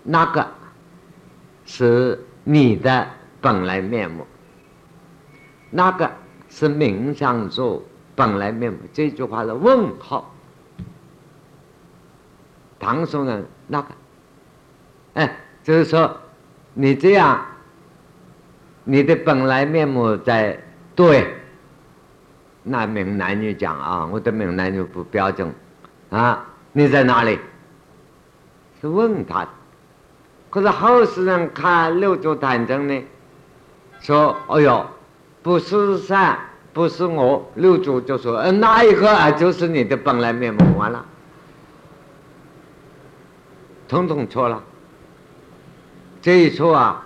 [0.03, 0.47] 那个
[1.65, 3.05] 是你的
[3.41, 4.25] 本来面目，
[5.69, 6.09] 那个
[6.47, 7.83] 是名相座
[8.15, 8.79] 本来面目。
[8.93, 10.30] 这句话的问号。
[12.81, 13.87] 唐宋人那个，
[15.13, 16.17] 哎，就是说
[16.73, 17.45] 你这样。
[18.83, 20.59] 你的本来面目在
[20.95, 21.35] 对，
[22.63, 25.53] 那名男女讲啊，我的名男女不标准
[26.09, 27.39] 啊，你在哪里？
[28.81, 29.47] 是问他。
[30.49, 33.03] 可是后世人看六祖坛经呢，
[33.99, 34.83] 说：“哎呦，
[35.43, 36.39] 不是善，
[36.73, 41.05] 不是我。”六祖就说：“嗯，那一个啊，就是你的本来面目。”完了，
[43.91, 44.63] 统统错了。
[46.21, 47.05] 这一错啊！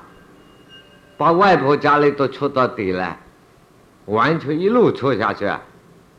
[1.17, 3.17] 把外婆家里都戳到底了，
[4.05, 5.51] 完全一路戳下去，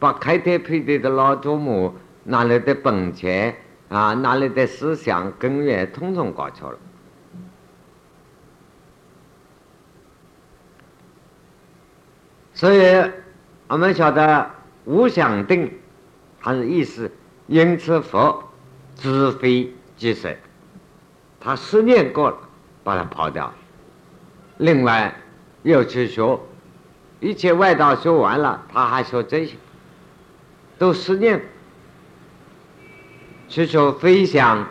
[0.00, 1.94] 把开天辟地的老祖母
[2.24, 3.54] 哪里的本钱
[3.88, 6.78] 啊，哪里的思想根源，统统搞错了。
[12.54, 13.10] 所以，
[13.68, 14.50] 我们晓得
[14.84, 15.70] 无想定，
[16.40, 17.12] 还是意思，
[17.46, 18.42] 因此佛
[18.96, 20.38] 知非即实，
[21.46, 22.36] 他思念过了，
[22.82, 23.54] 把它抛掉。
[24.56, 25.14] 另外，
[25.62, 26.40] 又去学
[27.20, 29.54] 一切外道学完了，他还学这些，
[30.76, 31.40] 都思念。
[33.48, 34.66] 去学飞翔，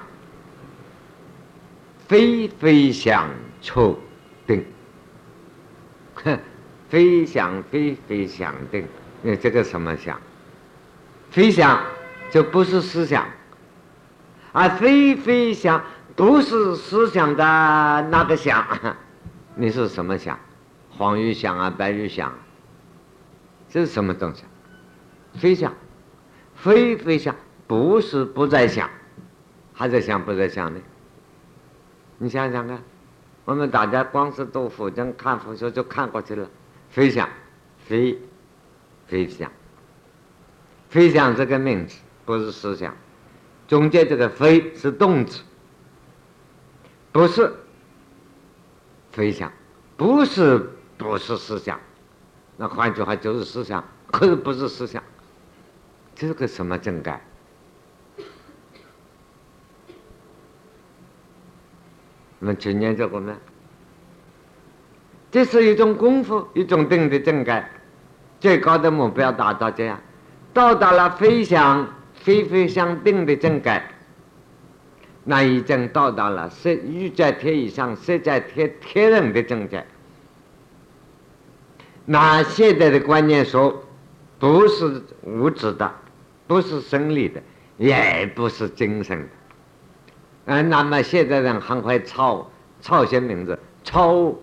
[2.10, 3.30] 飞飞翔
[3.62, 3.98] 出
[4.46, 4.66] 定，
[6.16, 6.38] 哼，
[6.90, 8.86] 飞翔飞飞翔定，
[9.22, 10.20] 你这个什么想？
[11.32, 11.82] 飞翔
[12.30, 13.26] 就不是思想，
[14.52, 15.82] 而飞飞翔
[16.16, 17.44] 不是思想的
[18.10, 18.66] 那个想。
[19.56, 20.40] 你是什么想？
[20.90, 22.34] 黄鱼想啊，白鱼想，
[23.70, 24.44] 这是什么东西？
[25.38, 25.74] 飞想，
[26.56, 27.36] 飞飞想，
[27.68, 28.90] 不是不在想，
[29.74, 30.80] 还在想不在想呢？
[32.18, 32.82] 你想想看，
[33.44, 36.48] 我们大家光是读佛经、看佛书就看过去了。
[36.90, 37.28] 飞想，
[37.86, 38.18] 飞，
[39.06, 39.52] 飞想，
[40.90, 42.96] 飞想这个名词不是思想，
[43.68, 45.44] 中间这个飞是动词，
[47.16, 47.50] 不是。
[49.14, 49.50] 飞翔，
[49.96, 51.80] 不是不是思想，
[52.58, 55.02] 那换句话就是思想，可是不是思想，
[56.14, 57.22] 这是个什么正改？
[62.40, 63.34] 我们去念这个呢？
[65.32, 67.72] 这是一种功夫，一种定的正改，
[68.42, 69.98] 最高的目标达到这样，
[70.54, 73.95] 到达了飞翔、飞飞相定的正改。
[75.28, 79.86] 那已经到达了设欲在天以上，设在天天人的境界。
[82.06, 83.84] 那现在的观念说，
[84.38, 85.92] 不是物质的，
[86.46, 87.42] 不是生理的，
[87.78, 89.28] 也不是精神的。
[90.46, 94.36] 嗯，那么现在人很会抄抄些名字，抄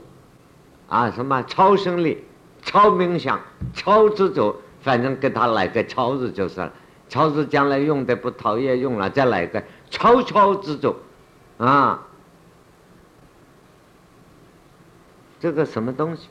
[0.88, 2.24] 啊，什么超生力、
[2.62, 3.40] 超冥想、
[3.72, 6.72] 超执着，反正给他来个超字就是了。
[7.08, 9.62] 超字将来用的不讨厌用了，再来个
[9.92, 10.96] 超超执着，
[11.58, 12.02] 啊，
[15.38, 16.28] 这个什么东西？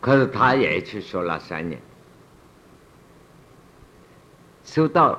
[0.00, 1.80] 可是他也去说了三年，
[4.62, 5.18] 修到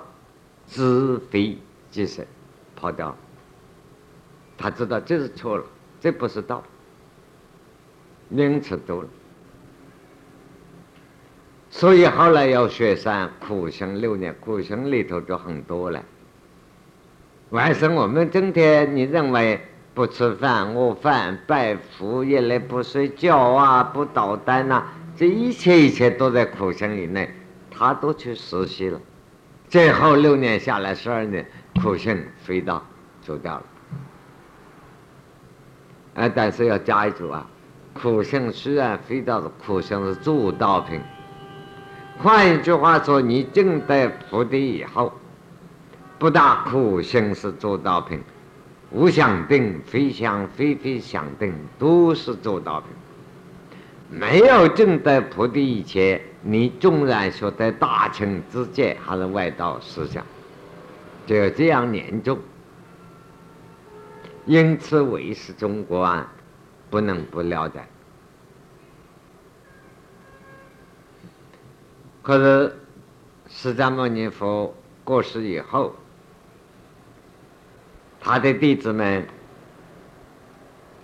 [0.67, 1.57] 自非
[1.89, 2.27] 即是
[2.75, 3.17] 跑掉，
[4.57, 5.65] 他知道这是错了，
[5.99, 6.63] 这不是道，
[8.29, 9.09] 名词多了，
[11.75, 16.01] 所以后来要学三苦行六年，苦行里头就很多了。
[17.49, 19.59] 为什么我们今天你认为？
[19.93, 24.85] 不吃饭，饿饭，拜佛，夜里不睡觉啊，不捣蛋呐，
[25.17, 27.29] 这一切一切都在苦行以内，
[27.69, 28.99] 他都去实习了。
[29.67, 31.45] 最后六年下来，十二年
[31.81, 32.81] 苦行飞到
[33.21, 33.63] 走掉了。
[36.13, 37.45] 哎，但是要加一句啊，
[37.93, 41.01] 苦行虽然飞到了，苦行是助道品。
[42.21, 45.13] 换一句话说，你证得菩提以后，
[46.17, 48.19] 不大苦行是做道品。
[48.91, 52.85] 无想定、非想、非非想定，都是做到的。
[54.09, 60.23] 没有证得菩提以前，你纵然学得大乘之戒，还是外道思想，
[61.25, 62.39] 就这样念重。
[64.45, 66.31] 因此，唯识中国啊，
[66.89, 67.83] 不能不了解。
[72.25, 72.75] 可是，
[73.47, 74.73] 释迦牟尼佛
[75.03, 75.93] 过世以后。
[78.19, 79.27] 他的弟子们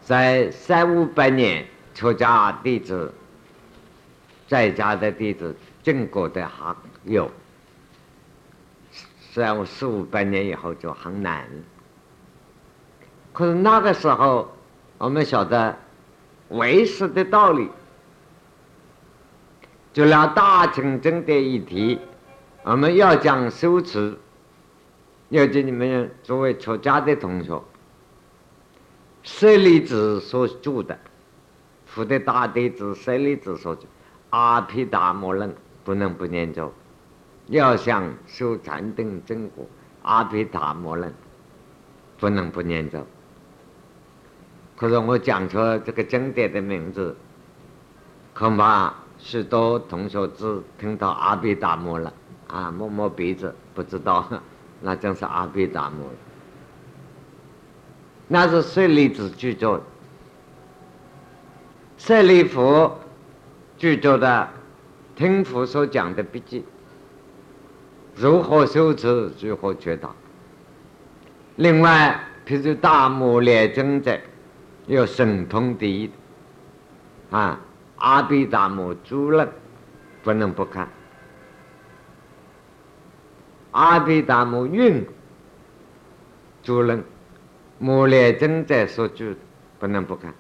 [0.02, 1.64] 在三五百年
[1.94, 3.14] 出家弟子，
[4.48, 7.30] 在家的弟子，正果的还有
[9.32, 11.48] 三五四五百年以后就很难。
[13.32, 14.52] 可是那个时候，
[14.98, 15.78] 我们晓得
[16.50, 17.70] 为师的道理，
[19.94, 22.00] 就拿大乘经的一题，
[22.64, 24.18] 我们要讲修持。
[25.30, 27.64] 要叫你们作为出家的同学，
[29.24, 31.00] 舍利子所著的，
[31.86, 33.84] 佛的大弟子舍利子所著
[34.32, 35.50] 《阿毗达摩论》
[35.86, 36.74] 不能不念咒。
[37.48, 39.64] 要想修禅定正果，
[40.02, 41.10] 《阿毗达摩论》
[42.20, 43.08] 不能不念咒。
[44.76, 47.16] 可是我讲出这个经典的名字，
[48.34, 52.12] 恐怕许多同学只听到阿毗达摩了
[52.48, 54.28] 啊，摸摸鼻子，不知道。
[54.84, 56.10] 那正是阿毗达摩，
[58.28, 59.80] 那是舍利子具作，
[61.98, 62.92] 舍利弗
[63.78, 64.50] 具作的
[65.16, 66.66] 听佛所讲的笔记，
[68.16, 70.16] 如何修持，如何觉道。
[71.58, 74.20] 另外，譬如大摩列真者，
[74.88, 76.10] 有神通第一
[77.30, 77.60] 啊，
[78.02, 79.48] 阿毗达摩诸论，
[80.24, 80.90] 不能不看。
[83.70, 85.08] 阿毗达摩运
[86.64, 87.04] 诸人
[87.78, 89.36] 摩列真在所住，
[89.80, 90.34] 不能不看。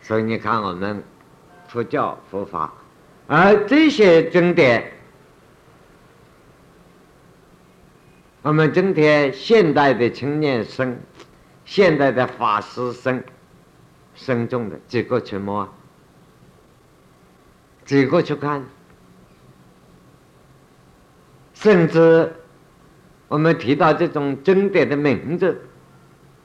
[0.00, 1.02] 所以你看，我们
[1.66, 2.72] 佛教佛法，
[3.26, 4.92] 而这些经典，
[8.42, 10.96] 我们今天现代的青年生、
[11.64, 13.22] 现代的法师生、
[14.14, 15.68] 生中的几个去摸，
[17.90, 18.64] 几个去看。
[21.54, 22.32] 甚至
[23.26, 25.60] 我们提到这种经典的名字，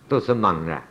[0.07, 0.83] 都是茫然。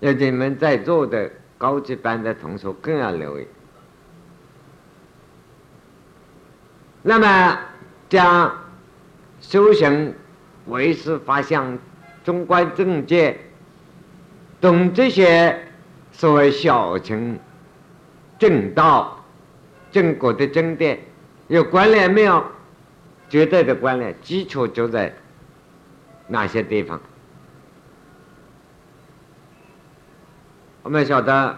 [0.00, 3.46] 要你们在座的高级班的同学更要留意。
[7.02, 7.58] 那么，
[8.08, 8.52] 将
[9.40, 10.12] 修行、
[10.66, 11.78] 为师、法相、
[12.24, 13.38] 中观正见，
[14.60, 15.68] 懂这些
[16.10, 17.38] 所谓小乘
[18.38, 19.22] 正道、
[19.90, 20.98] 正果的经典。
[21.48, 22.44] 有关联没有？
[23.28, 25.14] 绝对的关联，基础就在
[26.28, 26.98] 哪些地方？
[30.82, 31.54] 我们晓得，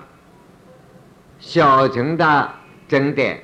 [1.39, 2.51] 小乘的
[2.89, 3.41] 经典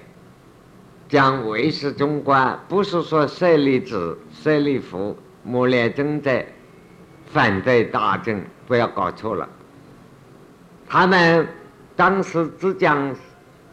[1.09, 6.45] 讲唯识中观，不是说舍利子、舍利弗、摩列真在
[7.27, 9.49] 反对大政，不要搞错了。
[10.89, 11.47] 他们
[11.95, 13.15] 当时只讲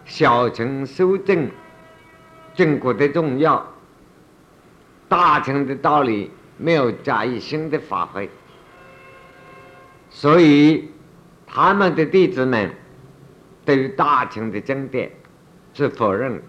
[0.06, 1.49] 小乘修正。
[2.56, 3.66] 正果的重要，
[5.10, 8.30] 大乘的道理没有加以新的发挥，
[10.12, 10.91] 所以
[11.47, 12.72] 他们的弟子们
[13.66, 15.12] 对于大乘的经典
[15.74, 16.39] 是否认。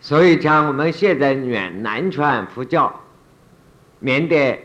[0.00, 3.00] 所以像我们现在远南传佛教、
[4.00, 4.60] 缅甸、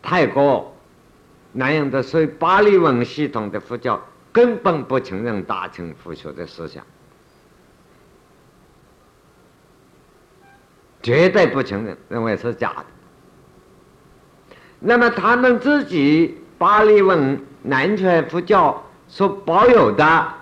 [0.00, 0.72] 泰国、
[1.50, 4.00] 那样的所以巴利文系统的佛教
[4.32, 6.84] 根本不承认大乘佛学的思想，
[11.02, 12.86] 绝对不承认，认为是假的。
[14.78, 20.34] 那么他们自己巴利文南传佛教所保有的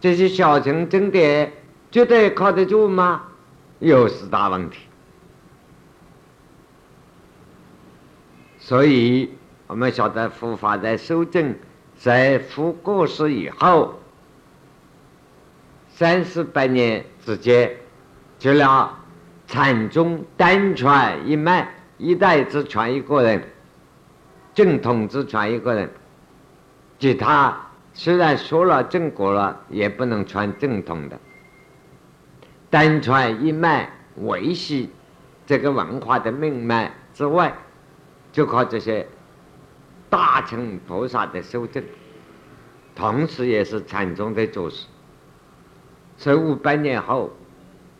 [0.00, 1.52] 这些小乘经典，
[1.90, 3.24] 绝对靠得住吗？
[3.78, 4.78] 又是大问题。
[8.58, 9.30] 所以。
[9.68, 11.52] 我们晓得佛法在修正，
[11.98, 13.98] 在佛过世以后
[15.88, 17.74] 三四百年之间，
[18.38, 18.98] 除了
[19.46, 23.42] 禅宗单传一脉，一代只传一个人，
[24.54, 25.90] 正统只传一个人，
[26.98, 27.58] 其他
[27.94, 31.18] 虽然说了正果了，也不能传正统的，
[32.68, 34.90] 单传一脉维系
[35.46, 37.54] 这个文化的命脉之外，
[38.32, 39.06] 就靠这些。
[40.08, 41.82] 大乘菩萨的修正，
[42.94, 44.86] 同时也是禅宗的祖师。
[46.16, 47.30] 所以五百年后，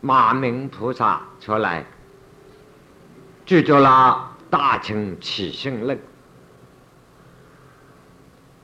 [0.01, 1.85] 马明菩萨出来，
[3.45, 5.97] 著作了《大乘起信论》。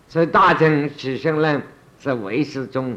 [0.08, 1.60] 所以《大乘起信论》
[1.98, 2.96] 是唯识中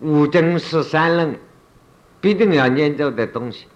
[0.00, 1.38] 五经十三论
[2.20, 3.66] 必定要研究的东西，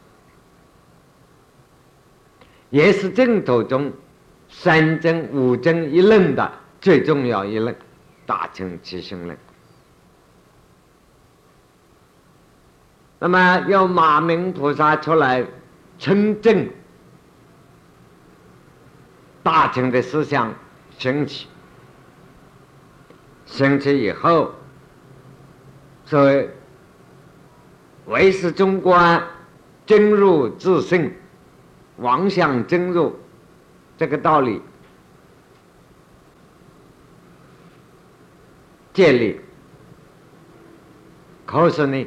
[2.71, 3.93] 也是正途中。
[4.57, 6.51] 三真五真一论的
[6.81, 7.75] 最重要一论，
[8.25, 9.37] 大乘起心论。
[13.19, 15.45] 那么由马明菩萨出来
[15.99, 16.69] 称正
[19.43, 20.55] 大乘的思想
[20.99, 21.47] 升起，
[23.45, 24.53] 升起以后，
[26.07, 26.49] 所谓
[28.07, 29.23] 唯识中观
[29.85, 31.13] 真入自性，
[31.97, 33.19] 妄想真入。
[33.97, 34.61] 这个道理
[38.93, 39.41] 建立，
[41.47, 42.07] 可是呢，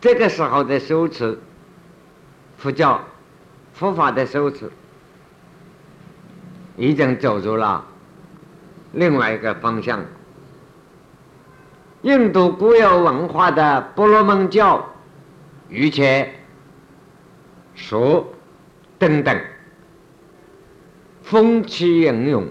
[0.00, 1.38] 这个时候的修持，
[2.56, 3.02] 佛教、
[3.72, 4.70] 佛法的修持，
[6.76, 7.84] 已经走入了
[8.92, 10.04] 另外一个方向。
[12.02, 14.94] 印度固有文化的波罗门教、
[15.68, 16.32] 瑜伽、
[17.74, 18.26] 说
[18.98, 19.38] 等等。
[21.28, 22.48] 风起云涌，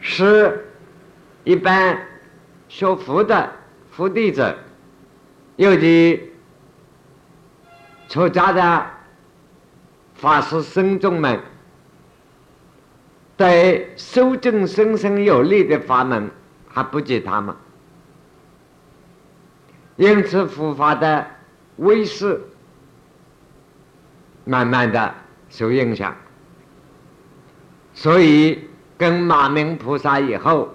[0.00, 0.66] 是
[1.44, 1.96] 一般
[2.68, 3.52] 学佛的
[3.92, 4.56] 佛弟子，
[5.54, 6.32] 尤其
[8.08, 8.86] 出家的
[10.14, 11.40] 法师僧众们，
[13.36, 16.28] 对修正生生有力的法门
[16.66, 17.54] 还不及他们，
[19.94, 21.24] 因此佛法的
[21.76, 22.40] 威势
[24.44, 25.14] 慢慢的。
[25.54, 26.16] 受影响，
[27.94, 30.68] 所以跟马明菩萨以后，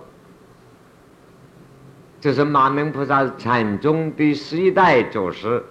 [2.22, 5.62] 就是马明菩萨禅宗第十一代祖师，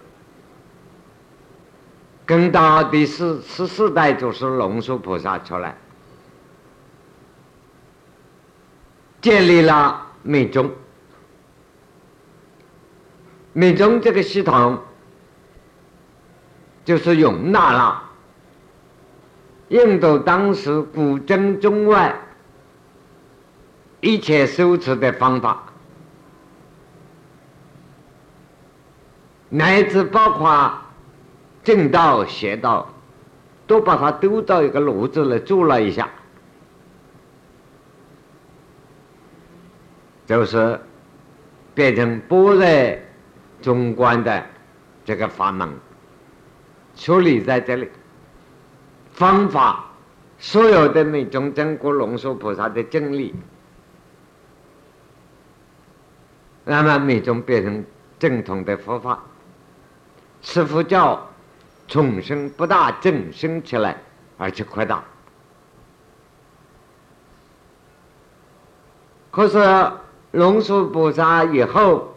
[2.27, 5.75] 跟到第四十四代祖师龙树菩萨出来，
[9.23, 10.71] 建立了密宗。
[13.55, 14.79] 密宗这个系统，
[16.85, 18.05] 就是容纳了。
[19.69, 22.15] 印度当时古今中外
[24.01, 25.63] 一切修持的方法，
[29.51, 30.73] 乃至包括
[31.63, 32.89] 正道邪道，
[33.67, 36.09] 都把它丢到一个炉子里煮了一下，
[40.27, 40.81] 就是
[41.75, 42.99] 变成般若
[43.61, 44.47] 中观的
[45.05, 45.69] 这个法门，
[46.97, 47.91] 处理在这里。
[49.19, 49.85] 方法，
[50.39, 53.35] 所有的那种真果龙树菩萨的经历，
[56.65, 57.85] 那么每种变成
[58.21, 59.19] 正统的佛法，
[60.41, 61.29] 使佛教
[61.89, 64.01] 重生不大振兴起来，
[64.37, 65.03] 而且扩大。
[69.33, 69.93] 可是
[70.31, 72.15] 龙树菩萨以后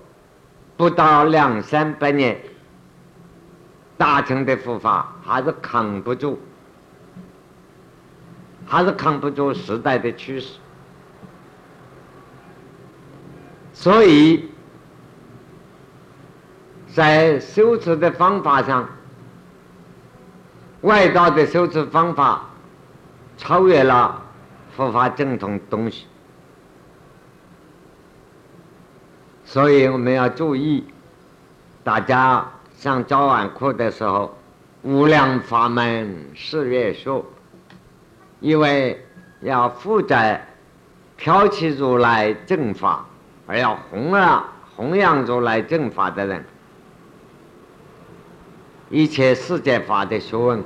[0.77, 2.39] 不到两三百年，
[3.97, 6.39] 大乘的佛法还是扛不住。
[8.71, 10.53] 还是扛不住时代的趋势，
[13.73, 14.49] 所以
[16.93, 18.87] 在修持的方法上，
[20.83, 22.45] 外道的修持方法
[23.35, 24.23] 超越了
[24.73, 26.05] 佛法正统东西，
[29.43, 30.85] 所以我们要注意，
[31.83, 34.37] 大家上早晚课的时候，
[34.83, 37.25] 无量法门誓愿说。
[38.41, 38.99] 因为
[39.39, 40.39] 要负责
[41.15, 43.05] 挑起如来正法，
[43.47, 44.43] 而要弘扬
[44.75, 46.43] 弘扬如来正法的人，
[48.89, 50.63] 一切世界法的学问，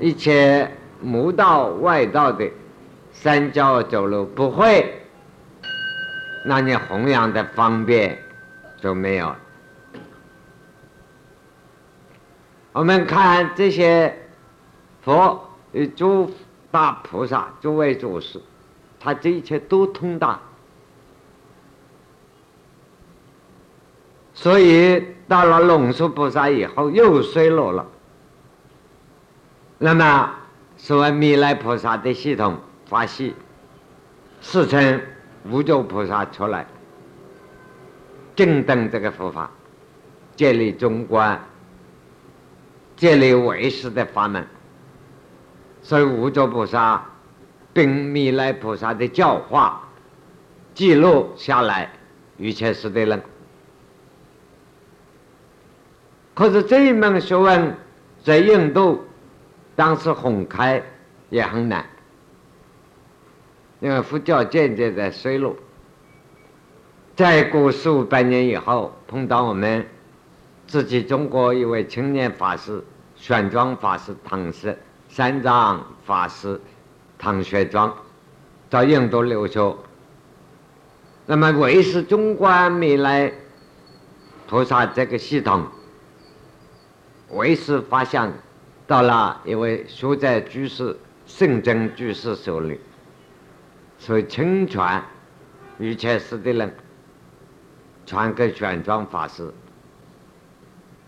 [0.00, 2.50] 一切魔道外道的
[3.12, 5.02] 三教九流不会，
[6.44, 8.18] 那你弘扬的方便
[8.80, 9.34] 就没有。
[12.72, 14.14] 我们看这些
[15.02, 16.30] 佛与诸
[16.76, 18.38] 大菩萨、诸位祖师，
[19.00, 20.38] 他这一切都通达，
[24.34, 27.86] 所以到了龙树菩萨以后又衰落了。
[29.78, 30.34] 那么，
[30.76, 33.34] 所谓弥勒菩萨的系统发系，
[34.42, 35.00] 世称
[35.44, 36.66] 无著菩萨出来，
[38.34, 39.50] 正等这个佛法，
[40.36, 41.40] 建立中观。
[42.98, 44.46] 建立唯识的法门，
[45.86, 47.00] 所以无著菩萨
[47.72, 49.88] 并弥勒菩萨的教化
[50.74, 51.92] 记录下来，
[52.38, 53.22] 一切是的人。
[56.34, 57.76] 可是这一门学问
[58.24, 59.04] 在印度
[59.76, 60.82] 当时红开
[61.30, 61.86] 也很难，
[63.78, 65.54] 因为佛教渐渐在衰落。
[67.14, 69.86] 再过数百年以后，碰到我们。
[70.66, 72.82] 自己中国一位青年法师，
[73.14, 74.76] 玄奘法师唐僧，
[75.16, 76.60] 三藏法师
[77.18, 77.90] 唐玄奘，
[78.68, 79.74] 到印度留学。
[81.24, 83.32] 那么唯是中观弥勒
[84.46, 85.64] 菩萨这个系统，
[87.30, 88.30] 唯是发现
[88.86, 90.94] 到了一位学者居士
[91.26, 92.78] 圣真居士手里，
[93.98, 95.02] 所以亲传
[95.78, 96.76] 一切师的人，
[98.04, 99.50] 传给玄奘法师。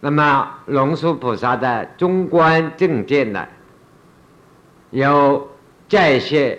[0.01, 3.47] 那么龙树菩萨的中观正见呢，
[4.91, 5.49] 有
[5.89, 6.59] 在线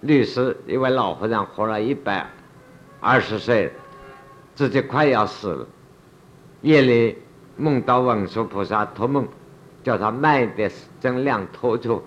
[0.00, 2.26] 律师一位老和尚活了一百
[3.00, 3.72] 二十岁，
[4.54, 5.66] 自己快要死了，
[6.60, 7.18] 夜里
[7.56, 9.26] 梦到文殊菩萨托梦，
[9.82, 12.02] 叫他慢点增量拖住，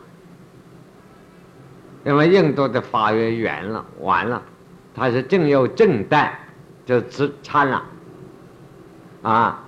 [2.05, 4.41] 因为印度的法院圆了完了，
[4.93, 6.29] 他是正有正旦，
[6.85, 7.83] 就只差了，
[9.23, 9.63] 啊。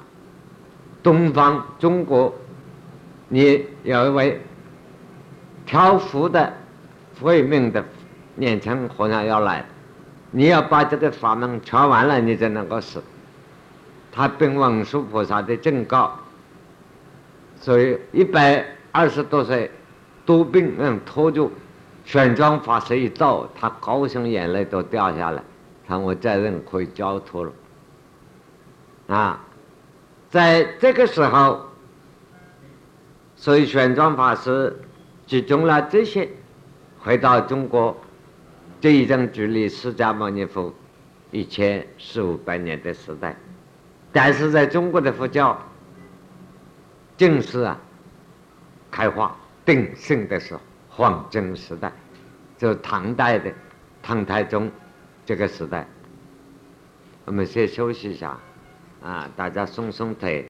[1.02, 2.34] 东方中国，
[3.30, 4.42] 你有一位
[5.70, 6.52] 漂浮的
[7.22, 7.86] 慧命的
[8.34, 9.64] 年轻和尚要来，
[10.32, 13.04] 你要把这个法门传完了，你才能够死。
[14.12, 16.18] 他禀文殊菩萨的正告，
[17.62, 19.70] 所以一百二十多岁
[20.26, 21.52] 多病嗯拖住，
[22.04, 25.44] 玄奘法师一到，他高兴眼泪都掉下来，
[25.88, 27.52] 他我责任可以交托了，
[29.08, 29.40] 啊。
[30.32, 31.62] 在这个时候，
[33.36, 34.76] 所以玄奘法师
[35.30, 36.28] 集中了这些，
[36.98, 37.96] 回到中国，
[38.82, 40.74] 这已经距离释迦牟尼佛
[41.30, 43.36] 一千四五百年的时代，
[44.12, 45.56] 但是在中国的佛教
[47.16, 47.80] 正式啊
[48.90, 51.92] 开化鼎盛的时候，黄金时代，
[52.58, 53.54] 就唐代的
[54.02, 54.72] 唐太宗
[55.28, 55.86] 这个时代，
[57.26, 58.36] 我们先休息一下。
[59.02, 60.46] 啊，大家松松腿。